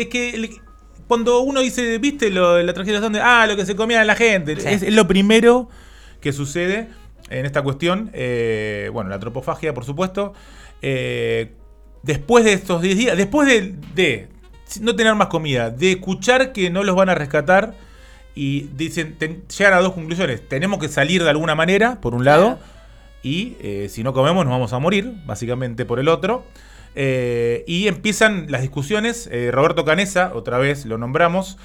es 0.00 0.08
que... 0.08 0.60
cuando 1.08 1.40
uno 1.40 1.60
dice, 1.60 1.98
¿viste 1.98 2.30
lo, 2.30 2.62
la 2.62 2.74
tragedia 2.74 3.00
donde 3.00 3.20
Ah, 3.22 3.46
lo 3.46 3.56
que 3.56 3.64
se 3.64 3.74
comía 3.76 4.04
la 4.04 4.16
gente. 4.16 4.52
Es, 4.52 4.82
es, 4.82 4.92
lo 4.92 5.06
primero 5.08 5.70
que 6.20 6.32
sucede 6.32 6.88
en 7.30 7.46
esta 7.46 7.62
cuestión. 7.62 8.10
bueno, 8.92 9.10
la 9.10 9.18
tropofagia, 9.18 9.74
por 9.74 9.84
supuesto. 9.84 10.32
Eh, 10.82 11.52
después 12.02 12.44
de 12.44 12.52
estos 12.52 12.80
10 12.80 12.96
días, 12.96 13.16
después 13.16 13.48
de, 13.48 14.28
no 14.80 14.96
tener 14.96 15.14
más 15.14 15.28
comida, 15.28 15.70
de 15.70 15.92
escuchar 15.92 16.52
que 16.52 16.70
no 16.70 16.84
los 16.84 16.94
van 16.96 17.08
a 17.08 17.14
rescatar 17.14 17.74
y 18.34 18.68
dicen, 18.76 19.16
llegan 19.18 19.74
a 19.74 19.80
dos 19.80 19.92
conclusiones. 19.92 20.48
Tenemos 20.48 20.78
que 20.78 20.88
salir 20.88 21.22
de 21.22 21.30
alguna 21.30 21.54
manera, 21.54 22.00
por 22.00 22.14
un 22.14 22.24
lado, 22.24 22.58
y 23.22 23.56
eh, 23.60 23.88
si 23.90 24.02
no 24.02 24.12
comemos 24.12 24.44
nos 24.44 24.52
vamos 24.52 24.72
a 24.72 24.78
morir, 24.78 25.14
básicamente 25.26 25.84
por 25.84 25.98
el 25.98 26.08
otro. 26.08 26.44
Eh, 26.94 27.64
y 27.66 27.88
empiezan 27.88 28.46
las 28.48 28.62
discusiones. 28.62 29.28
Eh, 29.32 29.50
Roberto 29.52 29.84
Canesa, 29.84 30.32
otra 30.34 30.58
vez 30.58 30.86
lo 30.86 30.98
nombramos, 30.98 31.58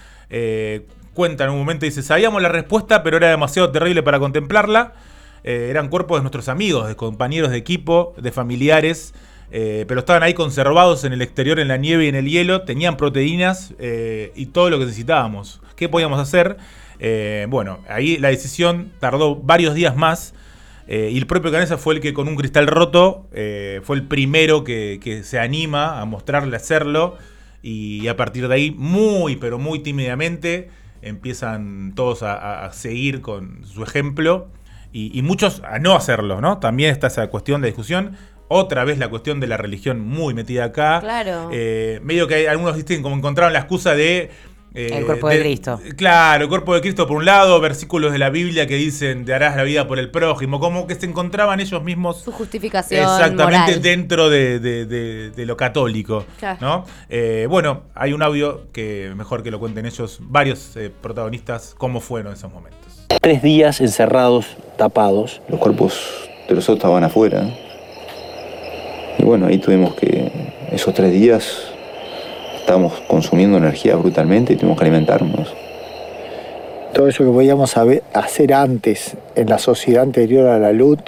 cuenta 1.14 1.44
en 1.44 1.50
un 1.50 1.60
momento, 1.60 1.86
dice, 1.86 2.02
sabíamos 2.02 2.42
la 2.42 2.48
respuesta, 2.50 3.04
pero 3.04 3.18
era 3.18 3.30
demasiado 3.30 3.70
terrible 3.72 4.02
para 4.02 4.18
contemplarla. 4.18 4.94
Eran 5.44 5.90
cuerpos 5.90 6.20
de 6.20 6.22
nuestros 6.22 6.50
amigos, 6.50 6.88
de 6.88 6.96
compañeros 6.96 7.52
de 7.52 7.58
equipo, 7.58 8.14
de 8.18 8.32
familiares. 8.32 9.14
Eh, 9.54 9.84
pero 9.88 10.00
estaban 10.00 10.24
ahí 10.24 10.34
conservados 10.34 11.04
en 11.04 11.12
el 11.12 11.22
exterior, 11.22 11.60
en 11.60 11.68
la 11.68 11.76
nieve 11.76 12.06
y 12.06 12.08
en 12.08 12.16
el 12.16 12.30
hielo, 12.30 12.62
tenían 12.62 12.96
proteínas 12.96 13.74
eh, 13.80 14.32
y 14.36 14.48
todo 14.48 14.70
lo 14.70 14.80
que 14.80 14.86
necesitábamos. 14.86 15.62
¿Qué 15.76 15.90
podíamos 15.90 16.20
hacer? 16.20 16.58
Eh, 17.00 17.48
bueno, 17.50 17.80
ahí 17.90 18.18
la 18.18 18.30
decisión 18.30 18.94
tardó 19.00 19.36
varios 19.36 19.76
días 19.76 19.96
más. 19.96 20.34
y 20.88 21.18
el 21.18 21.26
propio 21.26 21.52
Canesa 21.52 21.78
fue 21.78 21.96
el 21.96 22.02
que 22.02 22.14
con 22.14 22.28
un 22.28 22.36
cristal 22.36 22.68
roto 22.68 23.28
fue 23.84 23.96
el 23.96 24.04
primero 24.08 24.64
que, 24.64 25.22
se 25.24 25.40
anima 25.40 26.02
a 26.02 26.06
mostrarle 26.06 26.56
hacerlo. 26.56 27.18
Y 27.64 28.08
a 28.08 28.18
partir 28.18 28.48
de 28.48 28.56
ahí, 28.56 28.72
muy, 28.72 29.36
pero 29.36 29.58
muy 29.60 29.80
tímidamente, 29.80 30.70
empiezan 31.02 31.94
todos 31.96 32.24
a, 32.24 32.70
seguir 32.74 33.22
con 33.22 33.64
su 33.66 33.84
ejemplo. 33.84 34.50
Y, 34.94 35.18
y, 35.18 35.22
muchos 35.22 35.62
a 35.64 35.80
no 35.80 35.96
hacerlo, 35.96 36.42
¿no? 36.42 36.60
También 36.60 36.92
está 36.92 37.08
esa 37.08 37.28
cuestión 37.28 37.62
de 37.62 37.68
discusión 37.68 38.18
otra 38.54 38.84
vez 38.84 38.98
la 38.98 39.08
cuestión 39.08 39.40
de 39.40 39.48
la 39.48 39.56
religión 39.56 40.02
muy 40.02 40.34
metida 40.34 40.66
acá. 40.66 41.00
Claro. 41.00 41.50
Eh, 41.54 42.02
medio 42.04 42.28
que 42.28 42.36
hay, 42.36 42.46
algunos 42.48 42.76
dicen 42.76 43.02
como 43.02 43.16
encontraron 43.16 43.54
la 43.54 43.60
excusa 43.60 43.96
de. 43.96 44.30
Eh, 44.74 44.90
el 44.92 45.06
cuerpo 45.06 45.30
de, 45.30 45.40
Cristo. 45.40 45.80
Claro, 45.96 46.44
el 46.44 46.50
cuerpo 46.50 46.74
de 46.76 46.82
Cristo 46.82 47.08
por 47.08 47.18
un 47.18 47.26
lado, 47.26 47.60
versículos 47.62 48.12
de 48.12 48.18
la 48.18 48.30
Biblia 48.30 48.68
que 48.68 48.76
dicen 48.76 49.24
te 49.24 49.34
harás 49.34 49.56
la 49.56 49.64
vida 49.64 49.88
por 49.88 50.00
el 50.00 50.12
prójimo, 50.12 50.60
como 50.60 50.86
que 50.86 50.96
se 50.96 51.06
encontraban 51.06 51.62
ellos 51.62 51.82
mismos. 51.82 52.22
Su 52.24 52.34
justificación. 52.34 53.02
Exactamente 53.02 53.80
dentro 53.80 54.30
de, 54.30 55.32
lo 55.38 55.56
católico. 55.56 56.26
¿no? 56.60 56.86
Eh, 57.10 57.48
bueno, 57.50 57.84
hay 57.96 58.12
un 58.12 58.22
audio 58.22 58.70
que 58.74 59.14
mejor 59.16 59.44
que 59.44 59.52
lo 59.52 59.60
cuenten 59.60 59.86
ellos, 59.86 60.20
varios 60.22 60.78
protagonistas, 61.02 61.74
cómo 61.78 62.02
fueron 62.02 62.34
esos 62.34 62.52
momentos. 62.52 62.81
Tres 63.20 63.42
días 63.42 63.82
encerrados, 63.82 64.46
tapados. 64.78 65.42
Los 65.50 65.60
cuerpos 65.60 66.30
de 66.48 66.56
los 66.56 66.64
otros 66.66 66.78
estaban 66.78 67.04
afuera. 67.04 67.44
Y 69.18 69.24
bueno, 69.24 69.48
ahí 69.48 69.58
tuvimos 69.58 69.94
que, 69.96 70.32
esos 70.72 70.94
tres 70.94 71.12
días, 71.12 71.72
estábamos 72.60 72.94
consumiendo 73.08 73.58
energía 73.58 73.96
brutalmente 73.96 74.54
y 74.54 74.56
tuvimos 74.56 74.78
que 74.78 74.86
alimentarnos. 74.86 75.54
Todo 76.94 77.08
eso 77.08 77.24
que 77.24 77.32
podíamos 77.32 77.76
hacer 77.78 78.54
antes 78.54 79.16
en 79.36 79.50
la 79.50 79.60
sociedad 79.60 80.04
anterior 80.04 80.48
a 80.48 80.60
la 80.60 80.72
luz, 80.72 81.00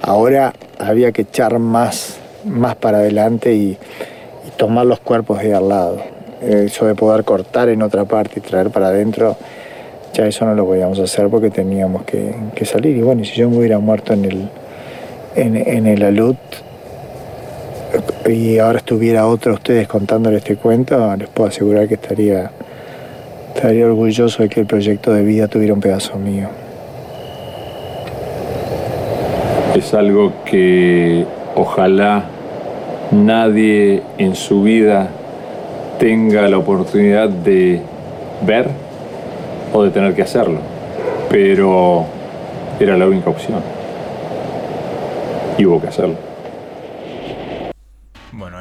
ahora 0.00 0.52
había 0.78 1.12
que 1.12 1.22
echar 1.22 1.58
más, 1.58 2.18
más 2.44 2.76
para 2.76 2.98
adelante 2.98 3.54
y, 3.54 3.78
tomar 4.56 4.86
los 4.86 5.00
cuerpos 5.00 5.42
de 5.42 5.54
al 5.54 5.68
lado. 5.68 6.02
Eso 6.42 6.86
de 6.86 6.94
poder 6.94 7.24
cortar 7.24 7.68
en 7.68 7.82
otra 7.82 8.04
parte 8.04 8.38
y 8.38 8.42
traer 8.42 8.70
para 8.70 8.88
adentro, 8.88 9.36
ya 10.12 10.26
eso 10.26 10.44
no 10.44 10.54
lo 10.54 10.66
podíamos 10.66 10.98
hacer 10.98 11.28
porque 11.28 11.50
teníamos 11.50 12.02
que, 12.04 12.64
salir. 12.64 12.96
Y 12.96 13.02
bueno, 13.02 13.24
si 13.24 13.32
yo 13.34 13.48
me 13.48 13.58
hubiera 13.58 13.78
muerto 13.78 14.12
en 14.12 14.24
el, 14.24 14.48
en, 15.34 15.86
el 15.86 16.02
alud, 16.02 16.36
y 18.28 18.58
ahora 18.58 18.78
estuviera 18.78 19.26
otro 19.26 19.54
ustedes 19.54 19.88
contándole 19.88 20.38
este 20.38 20.56
cuento, 20.56 21.14
les 21.16 21.28
puedo 21.28 21.48
asegurar 21.48 21.88
que 21.88 21.94
estaría, 21.94 22.50
estaría 23.54 23.86
orgulloso 23.86 24.42
de 24.42 24.48
que 24.48 24.60
el 24.60 24.66
proyecto 24.66 25.12
de 25.12 25.22
vida 25.22 25.48
tuviera 25.48 25.74
un 25.74 25.80
pedazo 25.80 26.16
mío. 26.18 26.48
Es 29.74 29.94
algo 29.94 30.32
que 30.44 31.24
ojalá 31.56 32.24
nadie 33.10 34.02
en 34.18 34.34
su 34.34 34.62
vida 34.62 35.08
tenga 35.98 36.48
la 36.48 36.58
oportunidad 36.58 37.28
de 37.28 37.80
ver 38.46 38.91
o 39.72 39.82
de 39.84 39.90
tener 39.90 40.14
que 40.14 40.22
hacerlo, 40.22 40.60
pero 41.30 42.06
era 42.78 42.96
la 42.96 43.06
única 43.06 43.30
opción 43.30 43.62
y 45.58 45.66
hubo 45.66 45.80
que 45.80 45.88
hacerlo 45.88 46.32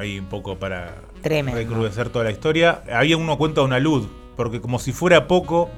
ahí 0.02 0.20
un 0.20 0.26
poco 0.26 0.58
para 0.58 0.96
recrudecer 1.24 2.10
toda 2.10 2.26
la 2.26 2.32
historia. 2.32 2.82
Había 2.92 3.18
uno 3.18 3.38
cuenta 3.38 3.62
una 3.62 3.80
luz, 3.80 4.08
porque 4.36 4.60
como 4.60 4.80
si 4.80 4.92
fuera 4.92 5.28
poco, 5.28 5.70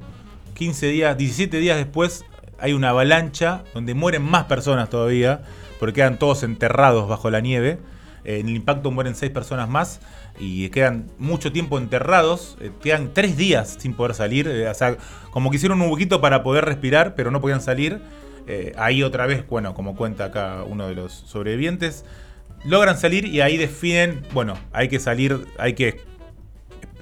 15 0.56 0.88
días, 0.88 1.18
17 1.18 1.58
días 1.58 1.78
después, 1.78 2.26
hay 2.60 2.74
una 2.74 2.90
avalancha 2.90 3.64
donde 3.74 3.94
mueren 3.94 4.24
más 4.24 4.46
personas 4.46 4.90
todavía, 4.90 5.44
porque 5.80 5.96
quedan 5.96 6.18
todos 6.18 6.44
enterrados 6.44 7.08
bajo 7.08 7.30
la 7.30 7.42
nieve. 7.42 7.80
En 8.24 8.48
el 8.48 8.56
impacto 8.56 8.90
mueren 8.90 9.16
6 9.16 9.32
personas 9.32 9.68
más 9.68 10.00
y 10.40 10.70
quedan 10.70 11.12
mucho 11.18 11.52
tiempo 11.52 11.78
enterrados. 11.78 12.58
Eh, 12.60 12.72
quedan 12.82 13.14
3 13.14 13.38
días 13.38 13.78
sin 13.80 13.94
poder 13.94 14.16
salir. 14.16 14.48
Eh, 14.48 14.68
o 14.68 14.74
sea, 14.74 14.98
como 15.32 15.50
que 15.50 15.58
hicieron 15.58 15.82
un 15.82 15.92
huequito 15.92 16.22
para 16.22 16.44
poder 16.44 16.66
respirar, 16.66 17.16
pero 17.16 17.32
no 17.32 17.42
podían 17.42 17.62
salir. 17.62 18.02
Eh, 18.48 18.74
ahí 18.78 19.04
otra 19.04 19.26
vez, 19.26 19.48
bueno, 19.48 19.74
como 19.74 19.96
cuenta 19.96 20.26
acá 20.26 20.64
uno 20.68 20.88
de 20.88 20.96
los 20.96 21.14
sobrevivientes, 21.14 22.04
logran 22.66 22.98
salir 22.98 23.26
y 23.26 23.42
ahí 23.42 23.58
definen, 23.58 24.26
bueno, 24.34 24.56
hay 24.74 24.90
que 24.90 25.00
salir, 25.00 25.48
hay 25.58 25.74
que 25.74 26.02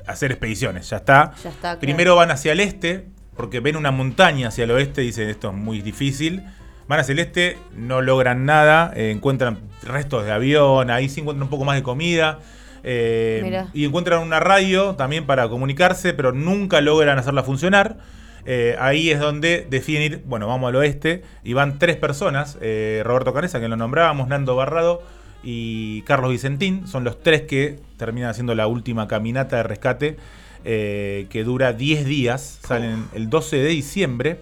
hacer 0.06 0.32
expediciones, 0.32 0.90
ya 0.90 0.98
está. 0.98 1.34
Primero 1.80 2.16
van 2.16 2.30
hacia 2.30 2.52
el 2.52 2.60
este, 2.60 3.08
porque 3.36 3.60
ven 3.60 3.76
una 3.76 3.92
montaña 3.92 4.50
hacia 4.50 4.66
el 4.66 4.72
oeste, 4.72 5.02
dicen 5.02 5.30
esto 5.30 5.50
es 5.50 5.56
muy 5.56 5.82
difícil. 5.82 6.44
Van 6.88 7.00
hacia 7.00 7.14
el 7.14 7.20
este, 7.20 7.58
no 7.74 8.02
logran 8.02 8.46
nada, 8.46 8.92
encuentran 8.94 9.60
restos 9.82 10.26
de 10.26 10.32
avión, 10.32 10.92
ahí 10.92 11.08
sí 11.10 11.22
encuentran 11.22 11.44
un 11.44 11.50
poco 11.50 11.64
más 11.64 11.76
de 11.78 11.84
comida. 11.84 12.40
Eh, 12.84 13.66
y 13.74 13.86
encuentran 13.86 14.22
una 14.22 14.40
radio 14.40 14.96
también 14.96 15.26
para 15.26 15.50
comunicarse, 15.50 16.14
pero 16.14 16.32
nunca 16.32 16.82
logran 16.82 17.18
hacerla 17.18 17.44
funcionar. 17.44 17.98
Eh, 18.46 18.76
ahí 18.80 19.12
es 19.12 19.20
donde 19.20 19.68
deciden 19.70 20.02
ir, 20.02 20.24
bueno, 20.26 20.48
vamos 20.48 20.70
al 20.70 20.76
oeste, 20.76 21.24
y 21.44 21.54
van 21.54 21.78
tres 21.78 21.96
personas, 21.98 22.56
Roberto 22.56 23.34
Canesa, 23.34 23.60
que 23.60 23.68
lo 23.68 23.78
nombrábamos, 23.78 24.28
Nando 24.28 24.56
Barrado, 24.56 25.04
y 25.44 26.02
Carlos 26.04 26.32
Vicentín. 26.32 26.88
Son 26.88 27.04
los 27.04 27.22
tres 27.22 27.44
que 27.44 27.80
terminan 27.98 28.30
haciendo 28.30 28.56
la 28.56 28.68
última 28.68 29.08
caminata 29.08 29.58
de 29.58 29.64
rescate 29.64 30.18
eh, 30.64 31.28
que 31.30 31.44
dura 31.44 31.74
10 31.74 32.06
días. 32.06 32.60
Salen 32.66 33.06
el 33.14 33.30
12 33.30 33.58
de 33.58 33.70
diciembre. 33.70 34.40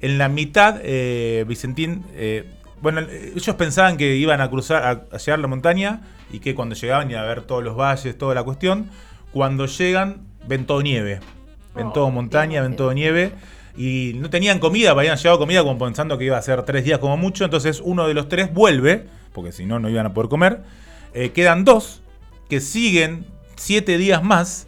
En 0.00 0.18
la 0.18 0.28
mitad, 0.28 0.80
eh, 0.82 1.44
Vicentín... 1.48 2.04
Eh, 2.76 2.80
bueno, 2.82 3.00
ellos 3.00 3.56
pensaban 3.56 3.96
que 3.96 4.16
iban 4.16 4.40
a 4.40 4.50
cruzar, 4.50 5.08
a, 5.10 5.18
llegar 5.18 5.38
a 5.38 5.42
la 5.42 5.48
montaña 5.48 6.02
y 6.30 6.40
que 6.40 6.54
cuando 6.54 6.74
llegaban 6.74 7.10
iban 7.10 7.24
a 7.24 7.26
ver 7.26 7.42
todos 7.42 7.64
los 7.64 7.76
valles, 7.76 8.16
toda 8.16 8.34
la 8.34 8.42
cuestión. 8.42 8.90
Cuando 9.32 9.66
llegan, 9.66 10.26
ven 10.46 10.66
todo 10.66 10.82
nieve. 10.82 11.20
Ven 11.74 11.92
todo 11.92 12.06
oh, 12.06 12.10
montaña, 12.10 12.62
ven 12.62 12.74
todo 12.74 12.94
nieve 12.94 13.32
y 13.76 14.12
no 14.16 14.30
tenían 14.30 14.58
comida, 14.58 14.92
habían 14.92 15.18
llevado 15.18 15.38
comida 15.38 15.62
como 15.62 15.78
pensando 15.78 16.16
que 16.16 16.24
iba 16.24 16.38
a 16.38 16.42
ser 16.42 16.62
tres 16.62 16.86
días 16.86 16.98
como 16.98 17.18
mucho, 17.18 17.44
entonces 17.44 17.82
uno 17.84 18.08
de 18.08 18.14
los 18.14 18.30
tres 18.30 18.50
vuelve 18.54 19.06
porque 19.36 19.52
si 19.52 19.66
no, 19.66 19.78
no 19.78 19.90
iban 19.90 20.06
a 20.06 20.14
poder 20.14 20.30
comer. 20.30 20.62
Eh, 21.12 21.30
quedan 21.32 21.66
dos 21.66 22.00
que 22.48 22.60
siguen 22.60 23.26
siete 23.54 23.98
días 23.98 24.22
más 24.22 24.66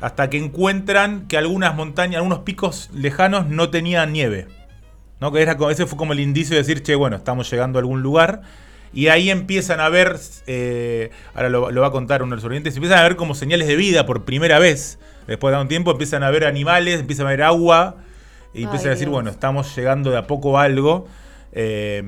hasta 0.00 0.30
que 0.30 0.38
encuentran 0.38 1.28
que 1.28 1.36
algunas 1.36 1.74
montañas, 1.74 2.16
algunos 2.16 2.38
picos 2.38 2.88
lejanos 2.94 3.46
no 3.46 3.68
tenían 3.68 4.14
nieve. 4.14 4.48
¿No? 5.20 5.32
Que 5.32 5.42
era, 5.42 5.56
ese 5.70 5.86
fue 5.86 5.98
como 5.98 6.12
el 6.12 6.20
indicio 6.20 6.54
de 6.54 6.62
decir, 6.62 6.82
che, 6.82 6.94
bueno, 6.94 7.16
estamos 7.16 7.50
llegando 7.50 7.78
a 7.78 7.80
algún 7.80 8.02
lugar. 8.02 8.42
Y 8.92 9.08
ahí 9.08 9.30
empiezan 9.30 9.80
a 9.80 9.88
ver, 9.88 10.18
eh, 10.46 11.10
ahora 11.34 11.48
lo, 11.50 11.80
va 11.80 11.86
a 11.86 11.90
contar 11.90 12.22
uno 12.22 12.30
de 12.30 12.36
los 12.36 12.44
orientes, 12.44 12.74
empiezan 12.76 12.98
a 12.98 13.02
ver 13.02 13.16
como 13.16 13.34
señales 13.34 13.68
de 13.68 13.76
vida 13.76 14.06
por 14.06 14.24
primera 14.24 14.58
vez. 14.58 14.98
Después 15.26 15.54
de 15.54 15.60
un 15.60 15.68
tiempo 15.68 15.90
empiezan 15.90 16.22
a 16.22 16.30
ver 16.30 16.44
animales, 16.44 17.00
empiezan 17.00 17.26
a 17.26 17.30
ver 17.30 17.42
agua. 17.42 17.96
Y 18.54 18.62
empiezan 18.64 18.88
a 18.88 18.90
decir, 18.92 19.10
bueno, 19.10 19.28
estamos 19.28 19.74
llegando 19.76 20.10
de 20.10 20.16
a 20.16 20.26
poco 20.26 20.58
a 20.58 20.62
algo. 20.62 21.06
Eh, 21.52 22.02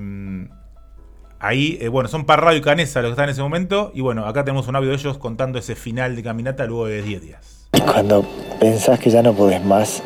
ahí, 1.40 1.78
eh, 1.80 1.88
bueno, 1.88 2.08
son 2.08 2.24
Parrado 2.24 2.56
y 2.56 2.60
Canesa 2.60 3.00
los 3.00 3.10
que 3.10 3.12
están 3.12 3.24
en 3.24 3.30
ese 3.30 3.42
momento. 3.42 3.92
Y 3.94 4.00
bueno, 4.00 4.26
acá 4.26 4.44
tenemos 4.44 4.68
un 4.68 4.76
audio 4.76 4.90
de 4.90 4.96
ellos 4.96 5.18
contando 5.18 5.58
ese 5.58 5.74
final 5.74 6.16
de 6.16 6.22
caminata 6.22 6.64
luego 6.66 6.86
de 6.86 7.02
10 7.02 7.22
días. 7.22 7.68
Cuando 7.84 8.24
pensás 8.60 8.98
que 8.98 9.10
ya 9.10 9.22
no 9.22 9.34
podés 9.34 9.62
más, 9.62 10.02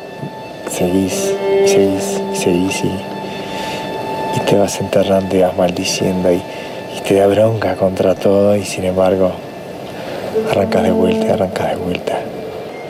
seguís, 0.69 1.33
seguís, 1.65 2.21
seguís 2.33 2.83
y, 2.83 4.39
te 4.45 4.55
vas 4.55 4.79
enterrando 4.79 5.35
y 5.35 5.39
vas 5.39 5.55
maldiciendo 5.55 6.31
y, 6.31 6.41
y 6.97 7.01
te 7.07 7.15
da 7.15 7.27
bronca 7.27 7.75
contra 7.75 8.15
todo 8.15 8.55
y 8.55 8.65
sin 8.65 8.83
embargo 8.83 9.31
arrancas 10.51 10.83
de 10.83 10.91
vuelta 10.91 11.25
y 11.25 11.29
arrancas 11.29 11.69
de 11.69 11.75
vuelta. 11.75 12.19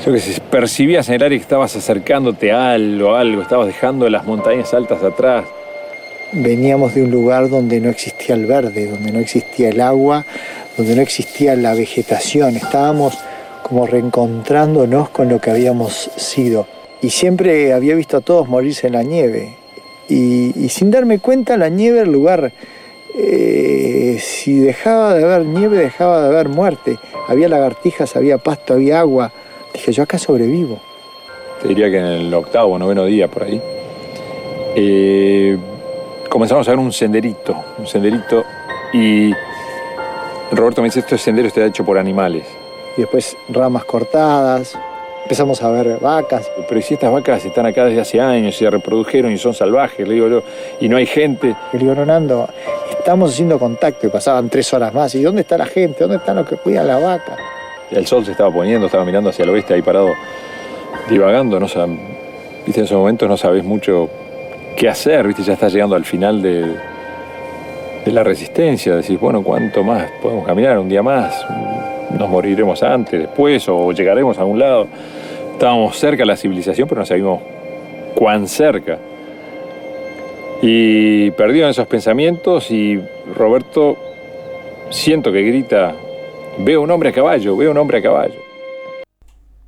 Yo 0.06 0.12
que 0.12 0.20
si 0.20 0.40
percibías 0.40 1.08
en 1.08 1.16
el 1.16 1.24
aire 1.24 1.38
que 1.38 1.44
estabas 1.44 1.76
acercándote 1.76 2.52
a 2.52 2.74
algo, 2.74 3.16
algo, 3.16 3.42
estabas 3.42 3.68
dejando 3.68 4.10
las 4.10 4.26
montañas 4.26 4.74
altas 4.74 5.02
atrás, 5.02 5.46
veníamos 6.34 6.96
de 6.96 7.04
un 7.04 7.12
lugar 7.12 7.50
donde 7.50 7.80
no 7.80 7.90
existía 7.90 8.36
el 8.36 8.46
verde, 8.46 8.88
donde 8.88 9.12
no 9.12 9.20
existía 9.20 9.70
el 9.70 9.80
agua, 9.80 10.26
donde 10.78 10.96
no 10.96 11.02
existía 11.02 11.56
la 11.56 11.74
vegetación. 11.74 12.56
Estábamos 12.58 13.18
como 13.62 13.88
reencontrándonos 13.88 15.10
con 15.10 15.30
lo 15.30 15.40
que 15.40 15.52
habíamos 15.52 16.12
sido. 16.18 16.68
Y 17.04 17.10
siempre 17.10 17.74
había 17.74 17.96
visto 17.96 18.16
a 18.16 18.22
todos 18.22 18.48
morirse 18.48 18.88
en 18.88 18.94
la 18.94 19.04
nieve. 19.04 19.58
Y, 20.08 20.70
sin 20.70 20.90
darme 20.90 21.20
cuenta, 21.20 21.58
la 21.58 21.68
nieve, 21.68 22.02
el 22.02 22.12
lugar, 22.12 22.54
eh, 23.14 24.18
si 24.22 24.60
dejaba 24.60 25.14
de 25.14 25.26
haber 25.26 25.46
nieve, 25.46 25.78
dejaba 25.78 26.22
de 26.22 26.28
haber 26.28 26.48
muerte. 26.48 26.98
Había 27.28 27.50
lagartijas, 27.50 28.16
había 28.16 28.38
pasto, 28.38 28.74
había 28.74 29.02
agua. 29.02 29.34
Dije, 29.74 29.92
yo 29.92 30.04
acá 30.04 30.18
sobrevivo. 30.18 30.80
Te 31.62 31.68
diría 31.68 31.92
que 31.92 31.98
en 31.98 32.06
el 32.06 32.34
octavo, 32.34 32.80
noveno 32.80 33.06
día 33.06 33.28
por 33.28 33.44
ahí. 33.44 33.62
Eh, 34.76 35.58
comenzamos 36.30 36.66
a 36.68 36.72
ver 36.72 36.80
un 36.80 36.94
senderito, 36.94 37.56
un 37.78 37.86
senderito 37.86 38.46
y 38.94 39.34
Roberto 40.52 40.82
me 40.82 40.88
dice, 40.88 41.02
este 41.02 41.18
sendero 41.18 41.50
está 41.50 41.66
hecho 41.66 41.84
por 41.84 41.98
animales. 41.98 42.46
Y 42.96 43.02
después 43.02 43.36
ramas 43.50 43.84
cortadas, 43.86 44.78
empezamos 45.24 45.62
a 45.64 45.72
ver 45.72 45.98
vacas. 46.00 46.50
Pero 46.68 46.82
si 46.82 46.94
estas 46.94 47.12
vacas 47.12 47.44
están 47.44 47.66
acá 47.66 47.86
desde 47.86 48.02
hace 48.02 48.22
años, 48.22 48.56
y 48.56 48.60
se 48.60 48.70
reprodujeron 48.70 49.32
y 49.32 49.38
son 49.38 49.54
salvajes, 49.54 50.08
le 50.08 50.14
digo 50.14 50.28
yo, 50.28 50.44
y 50.80 50.88
no 50.90 50.98
hay 50.98 51.06
gente. 51.06 51.56
Le 51.72 51.80
digo, 51.80 51.96
Ronando, 51.96 52.48
estamos 52.90 53.32
haciendo 53.32 53.58
contacto 53.58 54.08
y 54.08 54.10
pasaban 54.10 54.50
tres 54.50 54.72
horas 54.74 54.94
más. 54.94 55.14
¿Y 55.16 55.24
dónde 55.24 55.42
está 55.42 55.58
la 55.58 55.66
gente? 55.66 56.00
¿Dónde 56.02 56.18
están 56.18 56.36
los 56.36 56.48
que 56.48 56.58
cuidan 56.58 56.88
la 56.88 57.00
vaca? 57.00 57.38
El 57.92 58.08
sol 58.08 58.26
se 58.26 58.32
estaba 58.32 58.52
poniendo, 58.52 58.88
estaba 58.88 59.06
mirando 59.06 59.30
hacia 59.30 59.44
el 59.44 59.50
oeste 59.50 59.74
ahí 59.74 59.82
parado, 59.82 60.10
divagando, 61.10 61.60
no 61.60 61.68
viste, 62.66 62.80
en 62.80 62.86
esos 62.86 62.98
momentos 62.98 63.30
no 63.30 63.38
sabes 63.38 63.64
mucho 63.64 64.10
qué 64.76 64.90
hacer, 64.90 65.28
¿viste? 65.28 65.44
Ya 65.44 65.54
está 65.54 65.68
llegando 65.68 65.96
al 65.96 66.06
final 66.06 66.42
de, 66.42 66.76
la 68.14 68.24
resistencia. 68.24 68.96
Decís, 68.96 69.20
bueno, 69.20 69.44
¿cuánto 69.44 69.84
más 69.84 70.10
podemos 70.22 70.46
caminar? 70.46 70.78
¿Un 70.78 70.88
día 70.88 71.02
más? 71.02 71.46
¿Nos 72.18 72.30
moriremos 72.30 72.84
antes, 72.84 73.20
después 73.20 73.68
o 73.68 73.92
llegaremos 73.92 74.38
a 74.38 74.42
algún 74.42 74.60
lado? 74.60 74.88
Estábamos 75.54 75.98
cerca 75.98 76.24
de 76.24 76.28
la 76.28 76.38
civilización, 76.38 76.88
pero 76.88 77.02
no 77.02 77.06
sabíamos 77.06 77.42
cuán 78.16 78.48
cerca. 78.48 79.00
Y 80.62 81.32
perdido 81.32 81.66
en 81.66 81.72
esos 81.72 81.88
pensamientos 81.88 82.72
y 82.72 83.02
Roberto 83.36 83.98
siento 84.90 85.32
que 85.32 85.42
grita, 85.42 85.94
veo 86.60 86.82
un 86.82 86.92
hombre 86.92 87.10
a 87.10 87.12
caballo, 87.12 87.58
veo 87.58 87.72
un 87.72 87.78
hombre 87.78 87.98
a 87.98 88.02
caballo. 88.02 88.36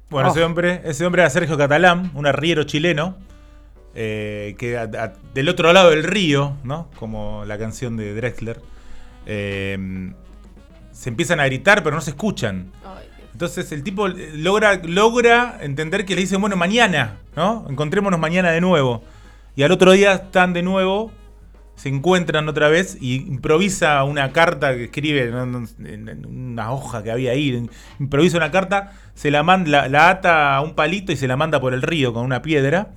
Bueno, 0.10 0.30
ese 0.30 0.44
hombre, 0.44 0.82
ese 0.86 1.06
hombre 1.06 1.24
era 1.24 1.30
Sergio 1.30 1.58
Catalán, 1.58 2.12
un 2.14 2.28
arriero 2.28 2.64
chileno, 2.64 3.16
eh, 3.96 4.56
que 4.58 4.78
del 5.34 5.50
otro 5.50 5.72
lado 5.72 5.90
del 5.90 6.04
río, 6.04 6.58
¿no? 6.64 6.90
Como 7.00 7.46
la 7.46 7.58
canción 7.58 7.96
de 7.96 8.14
Drexler, 8.14 8.62
eh, 9.26 10.12
se 10.92 11.10
empiezan 11.10 11.40
a 11.40 11.46
gritar, 11.46 11.82
pero 11.84 11.96
no 11.96 12.02
se 12.02 12.12
escuchan. 12.12 12.72
Entonces 13.32 13.72
el 13.72 13.84
tipo 13.84 14.08
logra, 14.08 14.82
logra 14.84 15.58
entender 15.62 16.06
que 16.06 16.16
le 16.16 16.22
dicen, 16.22 16.40
bueno, 16.40 16.56
mañana, 16.56 17.18
¿no? 17.36 17.66
Encontrémonos 17.70 18.20
mañana 18.20 18.52
de 18.52 18.62
nuevo. 18.62 19.04
Y 19.56 19.64
al 19.64 19.72
otro 19.72 19.92
día 19.92 20.14
están 20.14 20.54
de 20.54 20.62
nuevo, 20.62 21.12
se 21.76 21.90
encuentran 21.90 22.48
otra 22.48 22.70
vez 22.70 22.98
y 23.00 23.16
improvisa 23.28 24.04
una 24.04 24.32
carta 24.32 24.76
que 24.76 24.86
escribe 24.86 25.26
en 25.26 26.26
una 26.26 26.72
hoja 26.72 27.04
que 27.04 27.12
había 27.12 27.32
ahí. 27.32 27.68
Improvisa 28.00 28.38
una 28.38 28.52
carta, 28.52 28.94
se 29.14 29.32
la, 29.32 29.44
manda, 29.44 29.88
la 29.90 30.10
ata 30.10 30.56
a 30.56 30.62
un 30.62 30.74
palito 30.74 31.12
y 31.12 31.18
se 31.18 31.28
la 31.28 31.36
manda 31.36 31.60
por 31.60 31.74
el 31.74 31.82
río 31.82 32.14
con 32.14 32.26
una 32.26 32.42
piedra. 32.42 32.90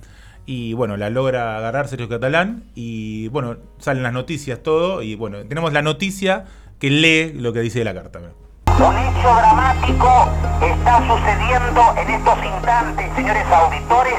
Y 0.51 0.73
bueno, 0.73 0.97
la 0.97 1.11
logra 1.11 1.57
agarrar 1.57 1.87
Sergio 1.87 2.09
Catalán. 2.09 2.63
Y 2.73 3.27
bueno, 3.27 3.57
salen 3.77 4.01
las 4.01 4.13
noticias, 4.13 4.63
todo. 4.63 5.03
Y 5.03 5.13
bueno, 5.13 5.37
tenemos 5.47 5.73
la 5.73 5.83
noticia 5.83 6.45
que 6.79 6.89
lee 6.89 7.33
lo 7.39 7.53
que 7.53 7.59
dice 7.59 7.83
la 7.83 7.93
carta. 7.93 8.17
Un 8.17 8.97
hecho 8.97 9.29
dramático 9.29 10.27
está 10.59 11.05
sucediendo 11.05 11.93
en 12.01 12.09
estos 12.09 12.43
instantes, 12.43 13.15
señores 13.15 13.45
auditores. 13.45 14.15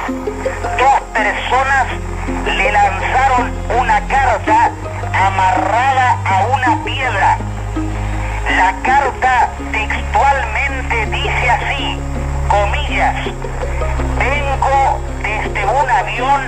Dos 0.79 1.01
personas 1.13 1.87
le 2.47 2.71
lanzaron 2.71 3.51
una 3.81 4.01
carta 4.07 4.71
amarrada 5.13 6.13
a 6.25 6.47
una 6.47 6.85
piedra. 6.85 7.39
La 8.57 8.81
carta 8.83 9.51
textualmente 9.73 11.07
dice 11.07 11.51
así, 11.51 11.99
comillas, 12.49 13.17
vengo 14.17 15.10
avión 15.91 16.41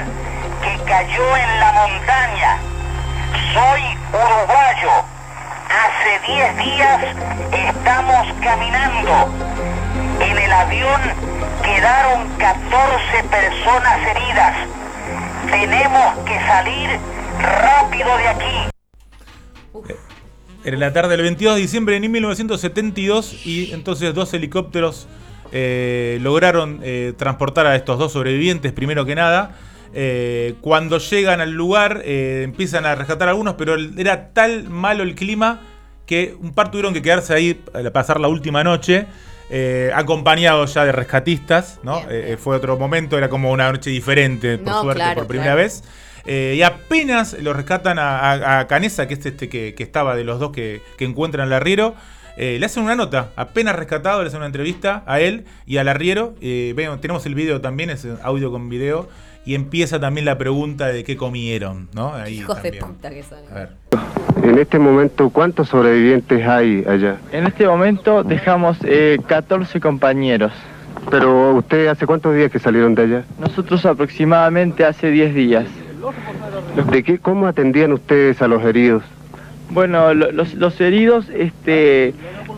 que 0.63 0.85
cayó 0.85 1.37
en 1.37 1.61
la 1.61 1.73
montaña. 1.73 2.59
Soy 3.53 3.83
uruguayo. 4.13 5.05
Hace 5.69 6.33
10 6.33 6.57
días 6.59 7.01
estamos 7.53 8.27
caminando. 8.43 9.33
En 10.21 10.39
el 10.39 10.53
avión 10.53 11.01
quedaron 11.63 12.29
14 12.39 13.23
personas 13.31 13.99
heridas. 14.07 14.55
Tenemos 15.51 16.19
que 16.25 16.39
salir 16.47 16.91
rápido 17.41 18.17
de 18.19 18.29
aquí. 18.29 18.73
Era 20.65 20.77
la 20.77 20.93
tarde 20.93 21.11
del 21.11 21.23
22 21.23 21.57
de 21.57 21.61
diciembre 21.61 21.99
de 21.99 22.09
1972 22.09 23.45
y 23.45 23.73
entonces 23.73 24.15
dos 24.15 24.33
helicópteros 24.33 25.09
eh, 25.55 26.19
lograron 26.23 26.81
eh, 26.83 27.13
transportar 27.19 27.67
a 27.67 27.77
estos 27.77 27.99
dos 27.99 28.13
sobrevivientes, 28.13 28.73
primero 28.73 29.05
que 29.05 29.15
nada. 29.15 29.55
Eh, 29.95 30.55
cuando 30.63 30.97
llegan 30.97 31.43
al 31.43 31.51
lugar, 31.51 32.03
empiezan 32.07 32.87
a 32.87 32.95
rescatar 32.95 33.29
a 33.29 33.33
algunos, 33.33 33.55
pero 33.55 33.77
era 33.99 34.33
tal 34.33 34.71
malo 34.71 35.03
el 35.03 35.15
clima 35.15 35.61
que 36.07 36.35
un 36.41 36.55
par 36.55 36.71
tuvieron 36.71 36.95
que 36.95 37.03
quedarse 37.03 37.35
ahí 37.35 37.53
para 37.53 37.93
pasar 37.93 38.19
la 38.19 38.29
última 38.29 38.65
noche. 38.65 39.07
acompañados 39.95 40.73
ya 40.73 40.87
de 40.87 40.93
rescatistas, 40.93 41.79
¿no? 41.83 42.01
fue 42.39 42.57
otro 42.57 42.79
momento, 42.79 43.19
era 43.19 43.29
como 43.29 43.53
una 43.53 43.71
noche 43.71 43.91
diferente, 43.91 44.57
por 44.57 44.81
suerte, 44.81 45.05
por 45.15 45.27
primera 45.27 45.55
vez. 45.55 45.85
y 46.27 46.63
apenas 46.63 47.35
lo 47.35 47.53
rescatan 47.53 47.99
a, 48.01 48.65
Canesa, 48.67 49.07
que 49.07 49.15
es 49.15 49.27
este 49.27 49.51
que, 49.51 49.75
estaba 49.77 50.17
de 50.17 50.25
los 50.25 50.41
dos 50.41 50.53
que, 50.53 50.81
que 50.97 51.05
encuentran 51.05 51.49
al 51.49 51.53
arriero. 51.53 51.95
Eh, 52.37 52.57
le 52.59 52.67
hacen 52.67 52.83
una 52.83 52.95
nota, 52.95 53.29
apenas 53.37 53.77
rescatado, 53.77 54.23
le 54.23 54.29
hacen 54.29 54.39
una 54.39 54.47
entrevista 54.47 55.03
a 55.07 55.21
él 55.21 55.45
y 55.67 55.77
al 55.77 55.89
arriero. 55.89 56.35
Eh, 56.41 56.75
tenemos 57.01 57.27
el 57.27 57.35
video 57.35 57.61
también, 57.61 57.91
es 57.91 58.07
audio 58.23 58.51
con 58.51 58.69
video. 58.69 59.09
Y 59.45 59.57
empieza 59.57 59.99
también 59.99 60.25
la 60.25 60.39
pregunta 60.39 60.87
de 60.87 61.03
qué 61.03 61.17
comieron, 61.17 61.89
¿no? 61.95 62.13
Hijos 62.29 62.63
de 62.63 62.75
puta 62.75 63.11
que 63.11 63.25
salen. 63.25 63.51
A 63.51 63.55
ver. 63.55 63.71
En 64.45 64.57
este 64.57 64.79
momento, 64.79 65.31
¿cuántos 65.31 65.69
sobrevivientes 65.69 66.47
hay 66.47 66.85
allá? 66.87 67.17
En 67.33 67.47
este 67.47 67.67
momento 67.67 68.23
dejamos 68.23 68.79
14 69.27 69.79
eh, 69.79 69.81
compañeros. 69.81 70.53
¿Pero 71.11 71.55
usted 71.55 71.89
hace 71.89 72.07
cuántos 72.07 72.35
días 72.37 72.51
que 72.51 72.61
salieron 72.61 72.95
de 72.95 73.03
allá? 73.03 73.25
Nosotros 73.39 73.85
aproximadamente 73.85 74.85
hace 74.85 75.11
10 75.11 75.35
días. 75.35 75.65
¿De 76.91 77.03
qué, 77.03 77.19
cómo 77.19 77.47
atendían 77.47 77.93
ustedes 77.93 78.41
a 78.43 78.49
los 78.49 78.65
heridos? 78.65 79.03
Bueno, 79.73 80.13
los, 80.13 80.81
heridos, 80.83 81.31
este, 81.31 82.13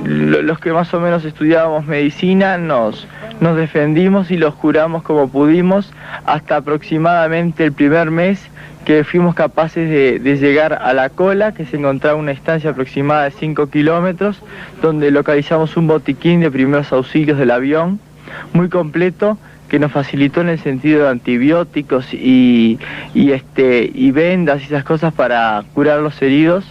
los 0.05 0.59
que 0.59 0.73
más 0.73 0.93
o 0.95 1.01
menos 1.01 1.25
estudiábamos 1.25 1.87
medicina, 1.87 2.59
nos, 2.59 3.07
nos 3.39 3.57
defendimos 3.57 4.33
y 4.33 4.37
los 4.37 4.55
curamos 4.55 5.05
como 5.05 5.29
pudimos 5.29 5.93
hasta 6.27 6.57
aproximadamente 6.57 7.67
el 7.67 7.73
primer 7.73 8.11
mes 8.11 8.45
que 8.85 9.05
fuimos 9.05 9.37
capaces 9.37 9.89
de, 9.89 10.37
llegar 10.39 10.73
a 10.73 10.93
la 10.93 11.09
cola, 11.09 11.55
que 11.55 11.65
se 11.67 11.77
encontraba 11.77 12.19
una 12.19 12.33
estancia 12.33 12.71
aproximada 12.71 13.25
de 13.25 13.31
5 13.31 13.69
kilómetros, 13.71 14.41
donde 14.83 15.13
localizamos 15.13 15.77
un 15.77 15.87
botiquín 15.87 16.41
de 16.41 16.51
primeros 16.51 16.93
auxilios 16.93 17.39
del 17.39 17.53
avión 17.53 18.01
muy 18.53 18.69
completo 18.69 19.39
que 19.69 19.79
nos 19.79 19.93
facilitó 19.93 20.41
en 20.41 20.49
el 20.49 20.59
sentido 20.59 21.05
de 21.05 21.11
antibióticos 21.11 22.13
y, 22.13 22.81
y, 23.15 23.31
este, 23.31 23.89
y 23.95 24.11
vendas 24.11 24.63
y 24.63 24.65
esas 24.65 24.83
cosas 24.83 25.15
para 25.15 25.63
curar 25.75 26.01
los 26.01 26.21
heridos, 26.21 26.65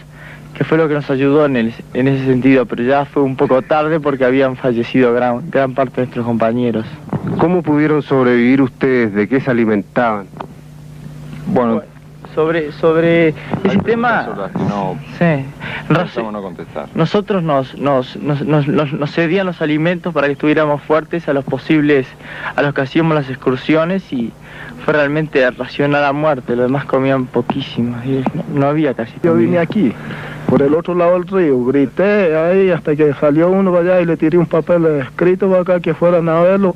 que 0.54 0.64
fue 0.64 0.78
lo 0.78 0.88
que 0.88 0.94
nos 0.94 1.10
ayudó 1.10 1.46
en, 1.46 1.56
el- 1.56 1.74
en 1.94 2.08
ese 2.08 2.26
sentido, 2.26 2.66
pero 2.66 2.84
ya 2.84 3.06
fue 3.06 3.24
un 3.24 3.36
poco 3.36 3.62
tarde 3.62 4.00
porque 4.00 4.26
habían 4.26 4.56
fallecido 4.56 5.14
gran, 5.14 5.50
gran 5.50 5.74
parte 5.74 5.96
de 5.96 6.02
nuestros 6.08 6.26
compañeros. 6.26 6.86
¿Cómo 7.40 7.62
pudieron 7.64 8.02
sobrevivir 8.02 8.62
ustedes? 8.62 9.14
¿De 9.14 9.28
qué 9.28 9.42
se 9.42 9.50
alimentaban? 9.52 10.28
Bueno, 11.48 11.82
sobre, 12.36 12.72
sobre 12.74 13.30
ese 13.30 13.78
tema... 13.84 14.28
No, 14.70 14.98
Sí. 15.18 15.46
pensamos 15.88 16.34
no 16.34 16.42
contestar. 16.42 16.88
Nosotros 16.96 17.44
nos, 17.44 17.78
nos, 17.78 18.16
nos, 18.18 18.42
nos, 18.42 18.68
nos- 18.68 18.94
nos 18.94 19.12
cedían 19.12 19.46
los 19.46 19.62
alimentos 19.62 20.14
para 20.14 20.28
que 20.28 20.34
estuviéramos 20.34 20.82
fuertes 20.84 21.28
a 21.28 21.34
los 21.34 21.44
posibles, 21.44 22.08
a 22.56 22.62
los 22.62 22.74
que 22.74 22.82
hacíamos 22.82 23.16
las 23.16 23.30
excursiones 23.30 24.12
y 24.14 24.32
fue 24.86 24.94
realmente 24.94 25.50
racionar 25.52 26.04
a 26.04 26.12
muerte, 26.14 26.56
los 26.56 26.66
demás 26.66 26.86
comían 26.86 27.26
poquísimo, 27.26 27.96
y 28.04 28.24
no, 28.36 28.44
no 28.62 28.68
había 28.68 28.94
casi. 28.94 29.14
Yo 29.24 29.34
vine 29.36 29.58
aquí, 29.60 29.94
por 30.54 30.62
el 30.62 30.76
otro 30.76 30.94
lado 30.94 31.14
del 31.14 31.28
río, 31.28 31.66
grité 31.66 32.38
ahí 32.38 32.70
hasta 32.70 32.96
que 32.96 33.12
salió 33.16 33.50
uno 33.50 33.72
para 33.72 33.94
allá 33.96 34.02
y 34.02 34.06
le 34.06 34.18
tiré 34.18 34.38
un 34.38 34.46
papel 34.46 34.86
escrito 35.02 35.50
para 35.50 35.62
acá 35.62 35.80
que 35.80 35.96
fueran 35.96 36.30
a 36.30 36.42
verlo, 36.42 36.76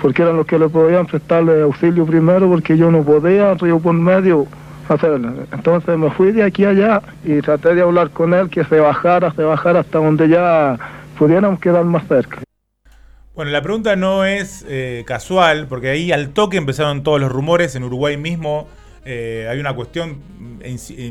porque 0.00 0.22
eran 0.22 0.36
los 0.36 0.46
que 0.46 0.56
le 0.56 0.68
podían 0.68 1.04
prestarle 1.04 1.62
auxilio 1.62 2.06
primero, 2.06 2.48
porque 2.48 2.78
yo 2.78 2.92
no 2.92 3.02
podía, 3.02 3.54
río 3.54 3.80
por 3.80 3.94
medio, 3.94 4.46
hacerlo. 4.88 5.32
Entonces 5.50 5.98
me 5.98 6.12
fui 6.12 6.30
de 6.30 6.44
aquí 6.44 6.64
allá 6.64 7.02
y 7.24 7.40
traté 7.40 7.74
de 7.74 7.82
hablar 7.82 8.10
con 8.10 8.34
él 8.34 8.48
que 8.50 8.62
se 8.62 8.78
bajara, 8.78 9.32
se 9.32 9.42
bajara 9.42 9.80
hasta 9.80 9.98
donde 9.98 10.28
ya 10.28 10.78
pudiéramos 11.18 11.58
quedar 11.58 11.84
más 11.84 12.06
cerca. 12.06 12.38
Bueno, 13.34 13.50
la 13.50 13.62
pregunta 13.62 13.96
no 13.96 14.24
es 14.26 14.64
eh, 14.68 15.02
casual, 15.08 15.66
porque 15.68 15.88
ahí 15.88 16.12
al 16.12 16.28
toque 16.28 16.56
empezaron 16.56 17.02
todos 17.02 17.20
los 17.20 17.32
rumores. 17.32 17.74
En 17.74 17.82
Uruguay 17.82 18.16
mismo 18.16 18.68
eh, 19.04 19.46
hay 19.50 19.58
una 19.58 19.74
cuestión 19.74 20.20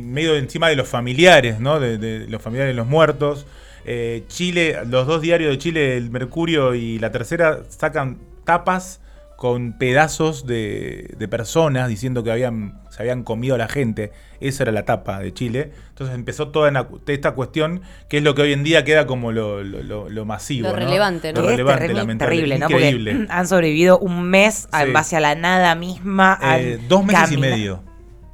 medio 0.01 0.35
encima 0.35 0.69
de 0.69 0.75
los 0.75 0.87
familiares, 0.87 1.59
¿no? 1.59 1.79
De, 1.79 1.97
de 1.97 2.27
los 2.27 2.41
familiares 2.41 2.73
de 2.73 2.77
los 2.77 2.87
muertos. 2.87 3.45
Eh, 3.89 4.25
Chile, 4.27 4.79
los 4.85 5.07
dos 5.07 5.21
diarios 5.21 5.49
de 5.49 5.57
Chile, 5.57 5.95
el 5.95 6.09
Mercurio 6.09 6.75
y 6.75 6.99
la 6.99 7.11
tercera, 7.11 7.61
sacan 7.69 8.17
tapas 8.43 8.99
con 9.37 9.73
pedazos 9.73 10.45
de, 10.47 11.13
de 11.17 11.27
personas 11.27 11.87
diciendo 11.87 12.23
que 12.23 12.31
habían, 12.31 12.79
se 12.89 13.03
habían 13.03 13.23
comido 13.23 13.53
a 13.55 13.57
la 13.59 13.67
gente. 13.69 14.11
Esa 14.39 14.63
era 14.63 14.71
la 14.71 14.83
tapa 14.83 15.19
de 15.19 15.31
Chile. 15.31 15.71
Entonces 15.89 16.15
empezó 16.15 16.49
toda 16.49 16.69
una- 16.71 16.87
esta 17.07 17.31
cuestión, 17.31 17.81
que 18.09 18.17
es 18.17 18.23
lo 18.23 18.33
que 18.35 18.41
hoy 18.41 18.53
en 18.53 18.63
día 18.63 18.83
queda 18.83 19.05
como 19.05 19.31
lo, 19.31 19.63
lo- 19.63 19.83
lo- 19.83 20.09
lo 20.09 20.25
masivo. 20.25 20.67
Lo 20.67 20.73
¿no? 20.73 20.79
relevante, 20.79 21.33
¿no? 21.33 21.41
Lo 21.41 21.47
Que 21.47 21.53
es 21.53 21.57
relevante, 21.59 21.93
terrible, 21.93 22.17
terrible, 22.17 22.59
¿no? 22.59 22.65
Increíble. 22.65 23.11
Porque 23.15 23.27
han 23.31 23.47
sobrevivido 23.47 23.99
un 23.99 24.23
mes 24.23 24.67
Sí. 24.71 24.81
en 24.83 24.93
base 24.93 25.15
a 25.15 25.19
la 25.19 25.35
nada 25.35 25.75
misma. 25.75 26.39
Eh, 26.57 26.79
dos 26.89 27.05
meses 27.05 27.31
y 27.31 27.37
medio. 27.37 27.83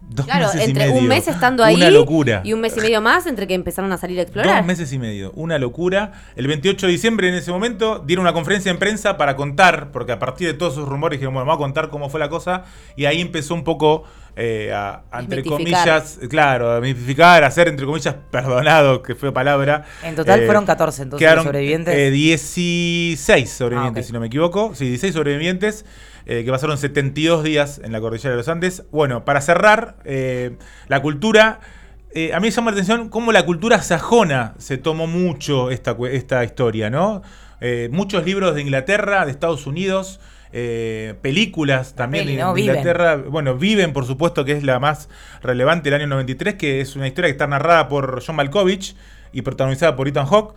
Dos 0.10 0.26
Claro, 0.28 0.46
meses 0.46 0.62
y 0.62 0.64
entre 0.66 0.90
un 0.90 1.08
mes 1.08 1.28
estando 1.28 1.64
ahí 1.64 1.76
Una 1.76 1.90
locura. 1.90 2.42
y 2.44 2.54
un 2.54 2.62
mes 2.62 2.78
y 2.78 2.82
medio 2.82 3.02
más 3.02 3.26
entre 3.26 3.48
que 3.48 3.56
empezaron 3.56 3.92
a 3.92 3.98
salir 3.98 4.20
a 4.20 4.22
explorar. 4.22 4.58
Dos 4.58 4.66
meses 4.68 4.94
y 4.94 5.00
medio, 5.00 5.32
una 5.32 5.58
locura. 5.58 6.12
El 6.36 6.46
28 6.46 6.86
de 6.86 6.92
diciembre, 6.92 7.30
en 7.30 7.34
ese 7.36 7.52
momento, 7.52 7.98
dieron 8.06 8.24
una 8.24 8.34
conferencia 8.34 8.70
en 8.70 8.78
prensa 8.78 9.18
para 9.18 9.36
contar, 9.36 9.92
porque 9.92 10.12
a 10.12 10.20
partir 10.20 10.48
de 10.48 10.54
todos 10.54 10.74
esos 10.74 10.88
rumores 10.88 11.18
dijeron, 11.18 11.34
bueno, 11.34 11.48
vamos 11.48 11.60
a 11.60 11.64
contar 11.66 11.90
cómo 11.90 12.10
fue 12.10 12.20
la 12.20 12.30
cosa. 12.30 12.64
Y 12.96 13.06
ahí 13.06 13.22
empezó 13.22 13.56
un 13.56 13.64
poco 13.64 14.04
eh, 14.36 14.72
a, 14.72 15.02
a, 15.12 15.20
entre 15.22 15.44
comillas, 15.44 16.20
claro, 16.30 16.72
a 16.74 16.80
mitificar, 16.80 17.44
a 17.44 17.50
ser, 17.50 17.68
entre 17.68 17.86
comillas, 17.88 18.16
perdonado, 18.30 19.02
que 19.02 19.16
fue 19.16 19.32
palabra. 19.34 19.86
En 20.04 20.16
total 20.16 20.42
Eh, 20.42 20.46
fueron 20.46 20.66
14 20.68 21.04
entonces 21.04 21.26
quedaron, 21.26 21.44
sobrevivientes. 21.46 21.96
eh, 21.96 22.12
16 22.12 23.50
sobrevivientes, 23.52 24.06
Ah, 24.06 24.08
si 24.08 24.14
no 24.14 24.20
me 24.20 24.28
equivoco. 24.28 24.74
Sí, 24.76 24.86
16 24.90 25.14
sobrevivientes 25.14 25.86
eh, 26.26 26.44
que 26.46 26.52
pasaron 26.52 26.78
72 26.78 27.44
días 27.44 27.82
en 27.84 27.92
la 27.92 28.00
cordillera 28.02 28.32
de 28.32 28.38
los 28.38 28.48
Andes. 28.48 28.84
Bueno, 28.92 29.26
para 29.26 29.42
cerrar, 29.42 29.96
eh, 30.06 30.58
la 30.88 31.02
cultura. 31.02 31.60
eh, 32.16 32.34
a 32.34 32.40
mí 32.40 32.48
me 32.48 32.52
llama 32.52 32.72
la 32.72 32.76
atención 32.76 33.10
cómo 33.10 33.32
la 33.32 33.44
cultura 33.46 33.82
sajona 33.82 34.54
se 34.60 34.78
tomó 34.78 35.08
mucho 35.08 35.72
esta, 35.72 35.96
esta 36.12 36.44
historia, 36.44 36.90
¿no? 36.90 37.22
Eh, 37.62 37.90
muchos 37.92 38.26
libros 38.26 38.56
de 38.56 38.62
Inglaterra, 38.62 39.26
de 39.26 39.32
Estados 39.32 39.66
Unidos, 39.68 40.20
eh, 40.52 41.16
películas 41.22 41.96
también 41.96 42.26
peli, 42.26 42.36
de, 42.36 42.44
¿no? 42.44 42.50
de 42.54 42.62
Viven. 42.62 42.76
Inglaterra. 42.76 43.16
Bueno, 43.16 43.56
Viven, 43.58 43.94
por 43.94 44.06
supuesto, 44.06 44.46
que 44.46 44.52
es 44.52 44.64
la 44.64 44.80
más 44.80 45.10
relevante 45.42 45.90
del 45.90 46.00
año 46.02 46.08
93, 46.08 46.56
que 46.56 46.82
es 46.82 46.96
una 46.96 47.08
historia 47.08 47.30
que 47.30 47.32
está 47.32 47.48
narrada 47.48 47.88
por 47.88 48.22
John 48.24 48.36
Malkovich 48.36 48.96
y 49.32 49.42
protagonizada 49.42 49.96
por 49.96 50.08
Ethan 50.08 50.28
Hawke. 50.28 50.54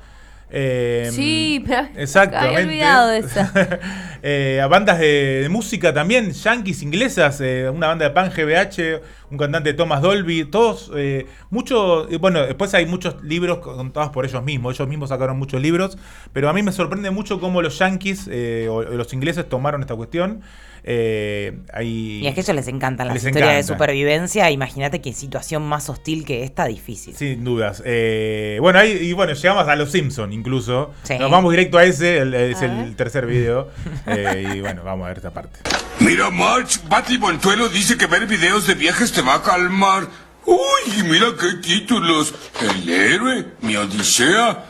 Eh, 0.51 1.11
Sí, 1.13 1.65
Exactamente. 1.97 2.57
había 2.57 2.67
olvidado 2.67 3.09
de. 3.11 3.81
Eh, 4.29 4.61
a 4.61 4.67
bandas 4.67 4.99
de, 4.99 5.43
de 5.43 5.49
música 5.49 5.95
también, 5.95 6.33
yankees, 6.33 6.83
inglesas, 6.83 7.41
eh, 7.41 7.71
una 7.71 7.87
banda 7.87 8.07
de 8.07 8.11
pan 8.11 8.33
GBH, 8.35 9.01
un 9.31 9.39
cantante 9.39 9.73
Thomas 9.73 10.03
Dolby, 10.03 10.47
todos, 10.47 10.91
eh, 10.97 11.27
mucho, 11.51 12.09
y 12.11 12.17
bueno, 12.17 12.41
después 12.45 12.75
hay 12.75 12.87
muchos 12.87 13.23
libros 13.23 13.59
contados 13.59 14.11
por 14.11 14.25
ellos 14.25 14.43
mismos, 14.43 14.75
ellos 14.75 14.89
mismos 14.89 15.11
sacaron 15.11 15.39
muchos 15.39 15.61
libros, 15.63 15.97
pero 16.33 16.49
a 16.49 16.53
mí 16.53 16.65
me 16.65 16.73
sorprende 16.73 17.11
mucho 17.11 17.39
cómo 17.39 17.63
los 17.63 17.79
yankees 17.79 18.29
o 18.69 18.83
los 18.83 19.13
ingleses 19.13 19.49
tomaron 19.49 19.83
esta 19.83 19.95
cuestión. 19.95 20.43
Eh, 20.89 21.59
hay- 21.73 22.21
Y 22.23 22.27
es 22.29 22.35
que 22.35 22.41
a 22.41 22.43
ellos 22.45 22.55
les 22.57 22.69
encantan 22.69 23.09
las 23.09 23.15
Les 23.15 23.25
historias 23.25 23.57
de 23.67 23.73
supervivencia. 23.75 24.51
Imagínate 24.53 25.01
qué 25.01 25.13
situación 25.13 25.63
más 25.67 25.89
hostil 25.89 26.25
que 26.25 26.45
esta, 26.45 26.67
difícil. 26.67 27.15
Sin 27.17 27.43
dudas. 27.43 27.83
Eh, 27.85 28.59
bueno, 28.61 28.79
ahí, 28.79 28.93
y 28.93 29.13
bueno, 29.13 29.33
llegamos 29.33 29.67
a 29.69 29.75
los 29.75 29.91
Simpsons 29.91 30.33
incluso. 30.33 30.95
Sí. 31.03 31.19
Nos 31.19 31.31
vamos 31.31 31.51
directo 31.51 31.77
a 31.79 31.85
ese, 31.85 32.19
el- 32.19 32.35
es 32.35 32.63
A 32.63 32.67
el 32.67 32.95
tercer 32.97 33.27
video. 33.27 33.69
Eh, 34.07 34.53
y 34.57 34.61
bueno, 34.61 34.85
vamos 34.85 35.07
a 35.07 35.09
ver 35.09 35.17
esta 35.19 35.31
parte. 35.33 35.59
Mira, 35.99 36.31
March, 36.31 36.79
Patty 36.89 37.19
Montuelo 37.19 37.69
dice 37.69 37.97
que 37.97 38.07
ver 38.07 38.27
videos 38.27 38.67
de 38.67 38.75
viajes 38.75 39.11
te 39.13 39.23
va 39.23 39.35
a 39.35 39.43
calmar. 39.43 40.07
Uy, 40.45 41.03
mira 41.05 41.27
qué 41.41 41.55
títulos. 41.67 42.33
El 42.63 42.89
héroe, 42.89 43.45
mi 43.63 43.75
odisea. 43.77 44.65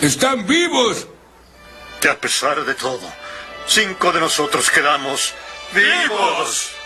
¡Están 0.00 0.46
vivos! 0.46 1.06
Que 2.00 2.08
a 2.08 2.16
pesar 2.18 2.64
de 2.64 2.74
todo, 2.74 3.00
cinco 3.68 4.12
de 4.12 4.20
nosotros 4.20 4.70
quedamos 4.70 5.34
vivos. 5.72 6.77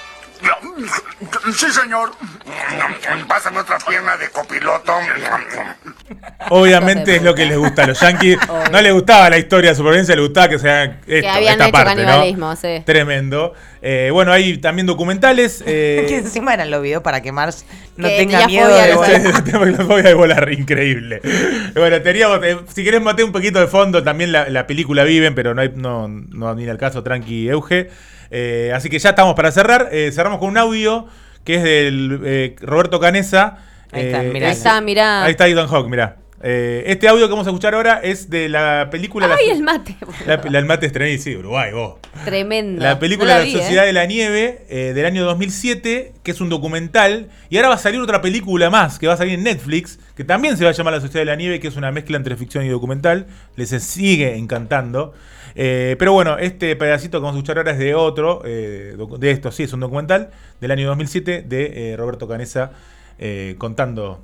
Sí, 1.55 1.71
señor. 1.71 2.11
Pásame 3.29 3.61
otra 3.61 3.79
pierna 3.79 4.17
de 4.17 4.29
copiloto. 4.31 4.93
Obviamente 6.51 7.17
es 7.17 7.23
lo 7.23 7.35
que 7.35 7.47
les 7.47 7.57
gusta 7.59 7.85
a 7.85 7.87
los 7.89 8.01
yankees. 8.01 8.39
No 8.73 8.81
les 8.81 8.93
gustaba 8.93 9.29
la 9.29 9.39
historia 9.39 9.71
de 9.71 9.77
supervivencia, 9.77 10.15
les 10.15 10.25
gustaba 10.25 10.49
que 10.49 10.59
sea 10.59 11.01
que 11.01 11.19
esto, 11.19 11.31
habían 11.31 11.53
esta 11.53 11.65
hecho 11.65 11.73
parte, 11.73 12.03
¿no? 12.03 12.07
canibalismo, 12.07 12.57
sí. 12.57 12.83
Tremendo. 12.87 13.53
Eh, 13.83 14.09
bueno, 14.13 14.33
hay 14.33 14.57
también 14.59 14.87
documentales. 14.87 15.63
eh, 15.67 16.07
que 16.09 16.19
encima 16.19 16.55
eran 16.55 16.71
los 16.71 16.81
videos 16.83 17.03
para 17.03 17.21
que 17.21 17.33
Marsh 17.33 17.63
no 17.97 18.09
Que 18.09 18.17
tenga 18.19 18.47
miedo 18.47 18.69
de 18.69 18.95
volar. 18.95 19.21
la 19.67 19.85
fobia 19.85 20.03
de 20.05 20.15
volar, 20.15 20.53
increíble. 20.53 21.21
Bueno, 21.75 22.01
teníamos, 22.01 22.41
eh, 22.45 22.59
si 22.73 22.83
querés 22.83 23.03
maté 23.03 23.25
un 23.25 23.33
poquito 23.33 23.61
de 23.61 23.67
fondo, 23.67 24.03
también 24.03 24.33
la, 24.33 24.49
la 24.49 24.67
película 24.67 25.05
Viven, 25.05 25.35
pero 25.35 25.55
no, 25.55 25.61
hay, 25.61 25.73
no, 25.75 26.09
no 26.09 26.55
viene 26.55 26.71
al 26.71 26.79
caso, 26.79 27.03
tranqui 27.03 27.49
Euge. 27.49 27.91
Eh, 28.33 28.73
así 28.75 28.89
que 28.89 28.99
ya 28.99 29.11
estamos 29.11 29.35
para 29.35 29.53
cerrar. 29.53 29.91
Eh, 29.93 30.11
cerramos 30.13 30.39
con 30.41 30.49
un 30.49 30.59
audio 30.59 31.07
que 31.45 31.57
es 31.57 31.63
del 31.63 32.21
eh, 32.25 32.57
Roberto 32.63 32.99
Canesa. 32.99 33.59
Ahí 33.93 34.07
está, 34.07 34.25
Eh, 34.25 34.31
mirá. 34.33 34.47
Ahí 34.49 34.53
está, 34.55 34.81
mirá. 34.81 35.25
Ahí 35.25 35.31
está 35.33 35.47
Ethan 35.49 35.69
Hawke, 35.69 35.89
mirá. 35.91 36.17
Eh, 36.45 36.83
este 36.89 37.07
audio 37.07 37.27
que 37.27 37.31
vamos 37.31 37.47
a 37.47 37.51
escuchar 37.51 37.73
ahora 37.75 38.01
es 38.03 38.29
de 38.29 38.49
la 38.49 38.89
película 38.91 39.29
La- 39.29 39.37
Ay, 39.37 39.51
el 39.51 39.63
mate. 39.63 39.95
la, 40.27 40.41
la- 40.51 40.59
el 40.59 40.65
mate 40.65 40.87
estrenado, 40.87 41.17
sí, 41.23 41.37
Uruguay, 41.37 41.73
vos. 41.73 42.01
Tremendo. 42.25 42.83
La 42.83 42.99
película 42.99 43.35
No 43.35 43.39
La, 43.41 43.45
vi, 43.45 43.53
Sociedad 43.53 43.85
¿eh? 43.85 43.89
de 43.89 43.93
la 43.93 44.07
Nieve 44.07 44.65
eh, 44.69 44.93
del 44.93 45.07
año 45.07 45.25
2007, 45.25 46.15
que 46.25 46.31
es 46.33 46.41
un 46.41 46.49
documental. 46.49 47.29
Y 47.49 47.59
ahora 47.59 47.69
va 47.69 47.75
a 47.77 47.79
salir 47.79 48.01
otra 48.01 48.21
película 48.23 48.71
más, 48.71 48.99
que 48.99 49.07
va 49.07 49.13
a 49.13 49.17
salir 49.17 49.35
en 49.35 49.45
Netflix, 49.45 50.01
que 50.17 50.25
también 50.25 50.57
se 50.57 50.65
va 50.65 50.71
a 50.71 50.73
llamar 50.73 50.95
La 50.95 51.01
Sociedad 51.01 51.21
de 51.21 51.27
la 51.27 51.37
Nieve, 51.37 51.61
que 51.61 51.69
es 51.69 51.77
una 51.77 51.93
mezcla 51.93 52.17
entre 52.17 52.35
ficción 52.37 52.65
y 52.65 52.69
documental. 52.71 53.27
Les 53.55 53.69
sigue 53.71 54.37
encantando. 54.37 55.15
Eh, 55.55 55.97
pero 55.99 56.13
bueno, 56.13 56.39
este 56.39 56.77
pedacito 56.77 57.19
que 57.19 57.23
vamos 57.23 57.37
a 57.37 57.39
escuchar 57.39 57.59
ahora 57.59 57.73
es 57.73 57.79
de 57.79 57.95
otro, 57.95 58.43
eh, 58.45 58.97
de 59.19 59.31
esto, 59.31 59.51
sí, 59.51 59.65
es 59.65 59.73
un 59.73 59.81
documental 59.81 60.31
del 60.61 60.71
año 60.71 60.89
2007 60.89 61.43
de 61.43 61.93
eh, 61.93 61.97
Roberto 61.97 62.27
Canesa 62.29 62.73
contando 63.57 64.19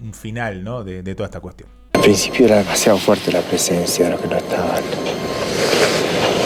un 0.00 0.14
final 0.14 0.62
¿no? 0.62 0.84
de, 0.84 1.02
toda 1.16 1.26
esta 1.26 1.40
cuestión. 1.40 1.68
Al 1.94 2.02
principio 2.02 2.46
era 2.46 2.58
demasiado 2.58 2.98
fuerte 2.98 3.32
la 3.32 3.40
presencia 3.40 4.04
de 4.04 4.12
los 4.12 4.20
que 4.20 4.28
no 4.28 4.36
estaban. 4.36 4.82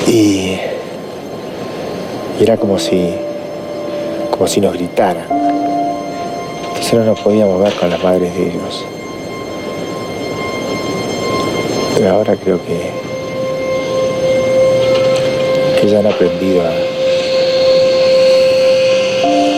Y, 0.07 0.57
y 2.39 2.43
era 2.43 2.57
como 2.57 2.79
si, 2.79 3.15
como 4.31 4.47
si 4.47 4.63
nos 4.63 4.73
gritaran. 4.73 5.27
Entonces 6.69 6.95
no 6.95 7.05
nos 7.05 7.21
podíamos 7.21 7.63
ver 7.63 7.75
con 7.75 7.91
las 7.91 8.03
madres 8.03 8.35
de 8.35 8.49
ellos. 8.49 8.87
Pero 11.95 12.11
ahora 12.11 12.37
creo 12.37 12.65
que, 12.65 12.98
que 15.81 15.89
ya 15.89 16.01
han 16.01 16.07
aprendido 16.07 16.63
a, 16.63 16.71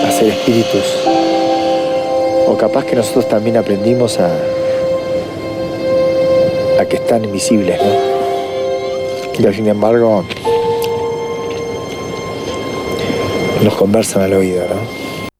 a 0.06 0.10
ser 0.10 0.28
espíritus. 0.28 1.06
O 2.46 2.56
capaz 2.58 2.84
que 2.84 2.96
nosotros 2.96 3.28
también 3.28 3.56
aprendimos 3.56 4.18
a, 4.20 4.30
a 6.80 6.84
que 6.86 6.96
están 6.96 7.24
invisibles, 7.24 7.80
¿no? 7.80 8.10
Y 9.38 9.54
sin 9.54 9.68
embargo, 9.68 10.26
nos 13.62 13.74
conversan 13.74 14.22
al 14.24 14.34
oído, 14.34 14.66
¿no? 14.68 15.30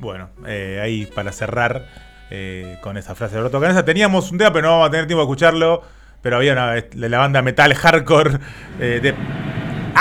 Bueno, 0.00 0.30
eh, 0.48 0.80
ahí 0.82 1.06
para 1.06 1.30
cerrar 1.30 1.86
eh, 2.30 2.78
con 2.82 2.96
esa 2.96 3.14
frase 3.14 3.34
de 3.34 3.40
Roberto 3.40 3.60
Canesa, 3.60 3.84
teníamos 3.84 4.32
un 4.32 4.38
tema, 4.38 4.52
pero 4.52 4.66
no 4.66 4.72
vamos 4.72 4.88
a 4.88 4.90
tener 4.90 5.06
tiempo 5.06 5.20
de 5.20 5.26
escucharlo. 5.26 5.82
Pero 6.22 6.36
había 6.38 6.54
una, 6.54 6.74
la 6.94 7.18
banda 7.18 7.42
metal 7.42 7.74
hardcore 7.74 8.38
eh, 8.80 8.98
de 9.02 9.14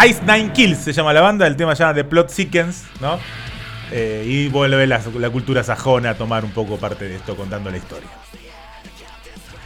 Ice 0.08 0.22
Nine 0.26 0.52
Kills, 0.54 0.80
se 0.80 0.94
llama 0.94 1.14
la 1.14 1.22
banda. 1.22 1.48
El 1.48 1.56
tema 1.56 1.76
se 1.76 1.84
llama 1.84 1.94
The 1.94 2.04
Plot 2.04 2.30
Sequence, 2.30 2.86
¿no? 3.00 3.20
Eh, 3.92 4.24
y 4.26 4.48
vuelve 4.50 4.88
la, 4.88 5.00
la 5.20 5.30
cultura 5.30 5.64
sajona 5.64 6.12
a 6.12 6.16
tomar 6.16 6.44
un 6.44 6.52
poco 6.52 6.78
parte 6.78 7.06
de 7.06 7.16
esto 7.16 7.36
contando 7.36 7.70
la 7.70 7.78
historia. 7.78 8.10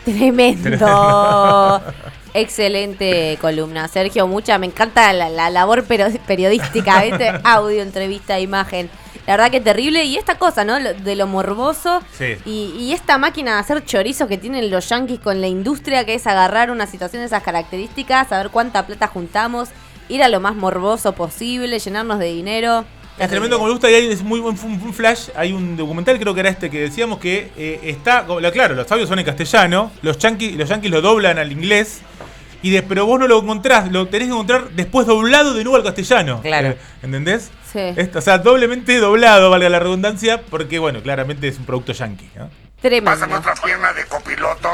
Tremendo. 0.03 1.81
Excelente 2.33 3.37
columna, 3.41 3.87
Sergio. 3.87 4.27
Mucha, 4.27 4.57
me 4.57 4.67
encanta 4.67 5.11
la, 5.11 5.29
la 5.29 5.49
labor 5.49 5.83
periodística, 5.85 7.01
¿viste? 7.03 7.31
Audio, 7.43 7.81
entrevista, 7.81 8.39
imagen. 8.39 8.89
La 9.25 9.33
verdad 9.33 9.51
que 9.51 9.59
terrible. 9.59 10.03
Y 10.05 10.17
esta 10.17 10.35
cosa, 10.35 10.63
¿no? 10.63 10.79
De 10.79 11.15
lo 11.15 11.27
morboso. 11.27 12.01
Sí. 12.17 12.37
Y, 12.45 12.73
y 12.79 12.93
esta 12.93 13.17
máquina 13.17 13.55
de 13.55 13.59
hacer 13.59 13.83
chorizos 13.85 14.27
que 14.27 14.37
tienen 14.37 14.69
los 14.69 14.87
yankees 14.89 15.19
con 15.19 15.41
la 15.41 15.47
industria, 15.47 16.05
que 16.05 16.13
es 16.13 16.27
agarrar 16.27 16.69
una 16.71 16.85
situación 16.85 17.21
de 17.21 17.25
esas 17.27 17.43
características, 17.43 18.29
saber 18.29 18.49
cuánta 18.49 18.85
plata 18.85 19.07
juntamos, 19.07 19.69
ir 20.09 20.23
a 20.23 20.29
lo 20.29 20.39
más 20.39 20.55
morboso 20.55 21.13
posible, 21.13 21.79
llenarnos 21.79 22.19
de 22.19 22.25
dinero. 22.27 22.85
Es 23.17 23.29
tremendo 23.29 23.57
como 23.57 23.67
me 23.67 23.73
gusta 23.73 23.89
y 23.89 23.95
hay 23.95 24.11
es 24.11 24.21
muy 24.21 24.39
buen 24.39 24.55
un, 24.63 24.73
un 24.73 24.93
flash. 24.93 25.29
Hay 25.35 25.51
un 25.51 25.75
documental, 25.75 26.19
creo 26.19 26.33
que 26.35 26.39
era 26.39 26.49
este, 26.49 26.69
que 26.69 26.81
decíamos 26.81 27.17
que 27.17 27.51
eh, 27.57 27.79
está. 27.83 28.25
Claro, 28.53 28.75
los 28.75 28.91
audios 28.91 29.09
son 29.09 29.17
en 29.17 29.25
castellano, 29.25 29.91
los 30.03 30.19
yankees, 30.19 30.55
los 30.55 30.69
yankees 30.69 30.91
lo 30.91 31.01
doblan 31.01 31.39
al 31.39 31.51
inglés. 31.51 32.01
Y 32.61 32.71
de, 32.71 32.81
pero 32.83 33.05
vos 33.05 33.19
no 33.19 33.27
lo 33.27 33.39
encontrás, 33.39 33.91
lo 33.91 34.07
tenés 34.07 34.27
que 34.27 34.33
encontrar 34.33 34.69
después 34.71 35.05
doblado 35.05 35.53
de 35.53 35.63
nuevo 35.63 35.77
al 35.77 35.83
castellano. 35.83 36.41
Claro. 36.41 36.69
Eh, 36.69 36.77
¿Entendés? 37.03 37.51
Sí. 37.71 37.79
Esto, 37.95 38.19
o 38.19 38.21
sea, 38.21 38.39
doblemente 38.39 38.97
doblado, 38.97 39.49
valga 39.49 39.69
la 39.69 39.79
redundancia, 39.79 40.41
porque 40.41 40.79
bueno, 40.79 41.01
claramente 41.01 41.47
es 41.47 41.57
un 41.59 41.65
producto 41.65 41.93
yankee. 41.93 42.29
¿no? 42.35 42.49
Tremendo. 42.81 43.11
Pásame 43.11 43.35
otra 43.35 43.53
pierna 43.63 43.93
de 43.93 44.05
copiloto. 44.05 44.69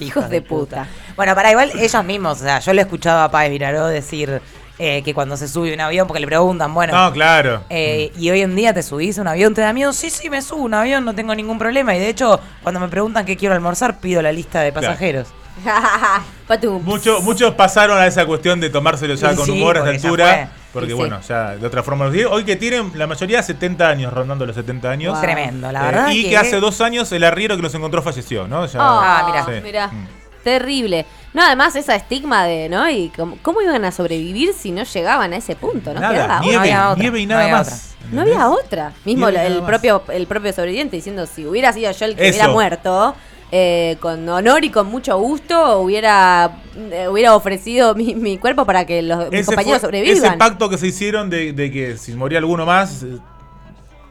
Hijos 0.00 0.28
de 0.28 0.42
puta. 0.42 0.86
Bueno, 1.16 1.34
para 1.34 1.50
igual 1.50 1.70
ellos 1.78 2.04
mismos, 2.04 2.40
o 2.40 2.44
sea, 2.44 2.58
yo 2.60 2.72
lo 2.72 2.80
he 2.80 2.82
escuchado 2.82 3.20
a 3.22 3.30
Páez 3.30 3.50
Viraró 3.50 3.86
decir 3.86 4.40
eh, 4.78 5.02
que 5.04 5.14
cuando 5.14 5.36
se 5.36 5.46
sube 5.46 5.72
un 5.74 5.80
avión, 5.80 6.06
porque 6.08 6.20
le 6.20 6.26
preguntan, 6.26 6.72
bueno. 6.74 6.92
No, 6.92 7.12
claro. 7.12 7.62
eh, 7.70 8.10
y 8.18 8.30
hoy 8.30 8.40
en 8.40 8.56
día 8.56 8.72
te 8.74 8.82
subís 8.82 9.18
a 9.18 9.22
un 9.22 9.28
avión, 9.28 9.54
te 9.54 9.60
da 9.60 9.72
miedo. 9.72 9.92
Sí, 9.92 10.10
sí, 10.10 10.28
me 10.30 10.42
subo 10.42 10.62
a 10.62 10.64
un 10.64 10.74
avión, 10.74 11.04
no 11.04 11.14
tengo 11.14 11.34
ningún 11.34 11.58
problema. 11.58 11.94
Y 11.94 12.00
de 12.00 12.08
hecho, 12.08 12.40
cuando 12.62 12.80
me 12.80 12.88
preguntan 12.88 13.24
qué 13.24 13.36
quiero 13.36 13.54
almorzar, 13.54 14.00
pido 14.00 14.22
la 14.22 14.32
lista 14.32 14.60
de 14.60 14.72
Claro. 14.72 14.86
pasajeros. 14.88 15.28
Patum. 16.48 16.82
Muchos, 16.82 17.22
muchos 17.22 17.54
pasaron 17.54 17.98
a 17.98 18.06
esa 18.06 18.24
cuestión 18.26 18.58
de 18.60 18.70
tomárselo 18.70 19.14
ya 19.14 19.30
Sí, 19.30 19.36
con 19.36 19.44
sí, 19.46 19.52
humor 19.52 19.76
a 19.78 19.80
esta 19.92 20.08
altura. 20.08 20.48
Porque 20.72 20.88
Sí, 20.88 20.94
bueno, 20.94 21.20
ya 21.20 21.50
de 21.56 21.66
otra 21.66 21.82
forma 21.82 22.06
los 22.06 22.16
Hoy 22.32 22.44
que 22.44 22.56
tienen 22.56 22.92
la 22.94 23.06
mayoría 23.06 23.42
70 23.42 23.86
años, 23.90 24.10
rondando 24.12 24.46
los 24.46 24.56
70 24.56 24.90
años. 24.90 25.12
Wow. 25.12 25.20
Tremendo, 25.22 25.70
la 25.70 25.80
Eh, 25.82 25.84
verdad 25.92 26.08
y 26.10 26.22
que- 26.24 26.30
que... 26.30 26.36
hace 26.38 26.60
dos 26.60 26.80
años 26.80 27.12
el 27.12 27.24
arriero 27.24 27.56
que 27.56 27.62
los 27.62 27.74
encontró 27.74 28.00
falleció, 28.02 28.48
¿no? 28.48 28.64
Ya- 28.64 28.78
Ah, 28.80 29.24
mirá. 29.30 29.44
Sí. 29.44 29.62
mirá. 29.62 29.88
Mm. 29.88 30.06
Terrible. 30.44 31.06
No, 31.34 31.42
además 31.42 31.74
esa 31.76 31.94
estigma 31.96 32.44
de, 32.44 32.68
¿no? 32.68 32.88
Y 32.90 33.10
cómo, 33.16 33.38
cómo 33.42 33.62
iban 33.62 33.84
a 33.84 33.92
sobrevivir 33.92 34.52
si 34.52 34.70
no 34.70 34.82
llegaban 34.84 35.32
a 35.32 35.36
ese 35.36 35.56
punto, 35.56 35.94
¿no? 35.94 36.00
Nada, 36.00 36.40
nieve, 36.40 36.56
otra. 36.58 36.60
había 36.60 36.90
otra, 36.90 37.02
nieve 37.02 37.20
y 37.20 37.26
no 37.26 37.34
nada 37.34 37.44
había 37.44 37.56
más. 37.58 37.94
No 38.10 38.20
había 38.22 38.48
otra. 38.50 38.92
Mismo 39.04 39.30
Nieve 39.30 39.46
el 39.46 39.62
propio, 39.62 40.02
el 40.12 40.26
propio 40.26 40.52
sobreviviente 40.52 40.96
diciendo 40.96 41.24
si 41.26 41.46
hubiera 41.46 41.72
sido 41.72 41.90
yo 41.92 42.04
el 42.04 42.16
que 42.16 42.28
Eso. 42.28 42.36
hubiera 42.36 42.48
muerto, 42.52 43.14
eh, 43.50 43.96
con 44.00 44.28
honor 44.28 44.64
y 44.64 44.70
con 44.70 44.88
mucho 44.88 45.18
gusto, 45.18 45.78
hubiera, 45.78 46.58
eh, 46.76 47.06
hubiera 47.08 47.34
ofrecido 47.34 47.94
mi, 47.94 48.14
mi 48.14 48.36
cuerpo 48.38 48.66
para 48.66 48.84
que 48.84 49.00
los, 49.02 49.30
mis 49.30 49.46
compañeros 49.46 49.80
fue- 49.80 49.88
sobrevivan. 49.88 50.16
ese 50.24 50.32
pacto 50.36 50.68
que 50.68 50.76
se 50.78 50.88
hicieron 50.88 51.30
de, 51.30 51.52
de 51.54 51.70
que 51.70 51.96
si 51.96 52.12
moría 52.12 52.38
alguno 52.38 52.66
más, 52.66 53.02
eh, 53.04 53.18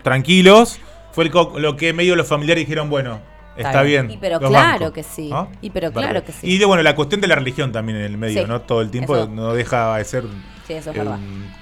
tranquilos, 0.03 0.79
fue 1.11 1.25
el 1.25 1.31
co- 1.31 1.59
lo 1.59 1.75
que 1.75 1.93
medio 1.93 2.15
los 2.15 2.27
familiares 2.27 2.61
dijeron, 2.63 2.89
bueno, 2.89 3.19
está, 3.69 3.81
bien. 3.83 4.07
bien. 4.07 4.17
Y 4.17 4.21
pero 4.21 4.39
los 4.39 4.49
claro 4.49 4.93
que 4.93 5.03
sí. 5.03 5.29
¿No? 5.29 5.49
Y 5.61 5.69
pero 5.69 5.91
claro 5.91 6.07
Vale. 6.09 6.23
que 6.23 6.31
sí. 6.31 6.47
Y 6.47 6.57
de, 6.57 6.65
bueno, 6.65 6.83
la 6.83 6.95
cuestión 6.95 7.21
de 7.21 7.27
la 7.27 7.35
religión 7.35 7.71
también 7.71 7.97
en 7.99 8.05
el 8.05 8.17
medio, 8.17 8.41
Sí. 8.43 8.47
¿no? 8.47 8.61
Todo 8.61 8.81
el 8.81 8.89
tiempo 8.91 9.15
Eso. 9.15 9.27
no 9.27 9.53
deja 9.53 9.97
de 9.97 10.05
ser 10.05 10.23
Sí, 10.67 10.73
eso 10.73 10.91
es 10.91 10.95
eh, 10.95 10.99
verdad. 10.99 11.19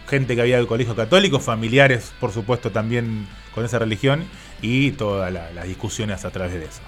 gente 0.08 0.36
que 0.36 0.42
había 0.42 0.58
del 0.58 0.68
colegio 0.68 0.96
católico, 0.96 1.40
familiares, 1.40 2.14
por 2.20 2.32
supuesto, 2.32 2.72
también 2.72 3.28
con 3.56 3.66
esa 3.66 3.80
religión 3.80 4.24
y 4.62 4.92
todas 4.92 5.32
la- 5.34 5.52
las 5.52 5.66
discusiones 5.66 6.24
a 6.26 6.30
través 6.32 6.54
de 6.54 6.66
eso. 6.66 6.82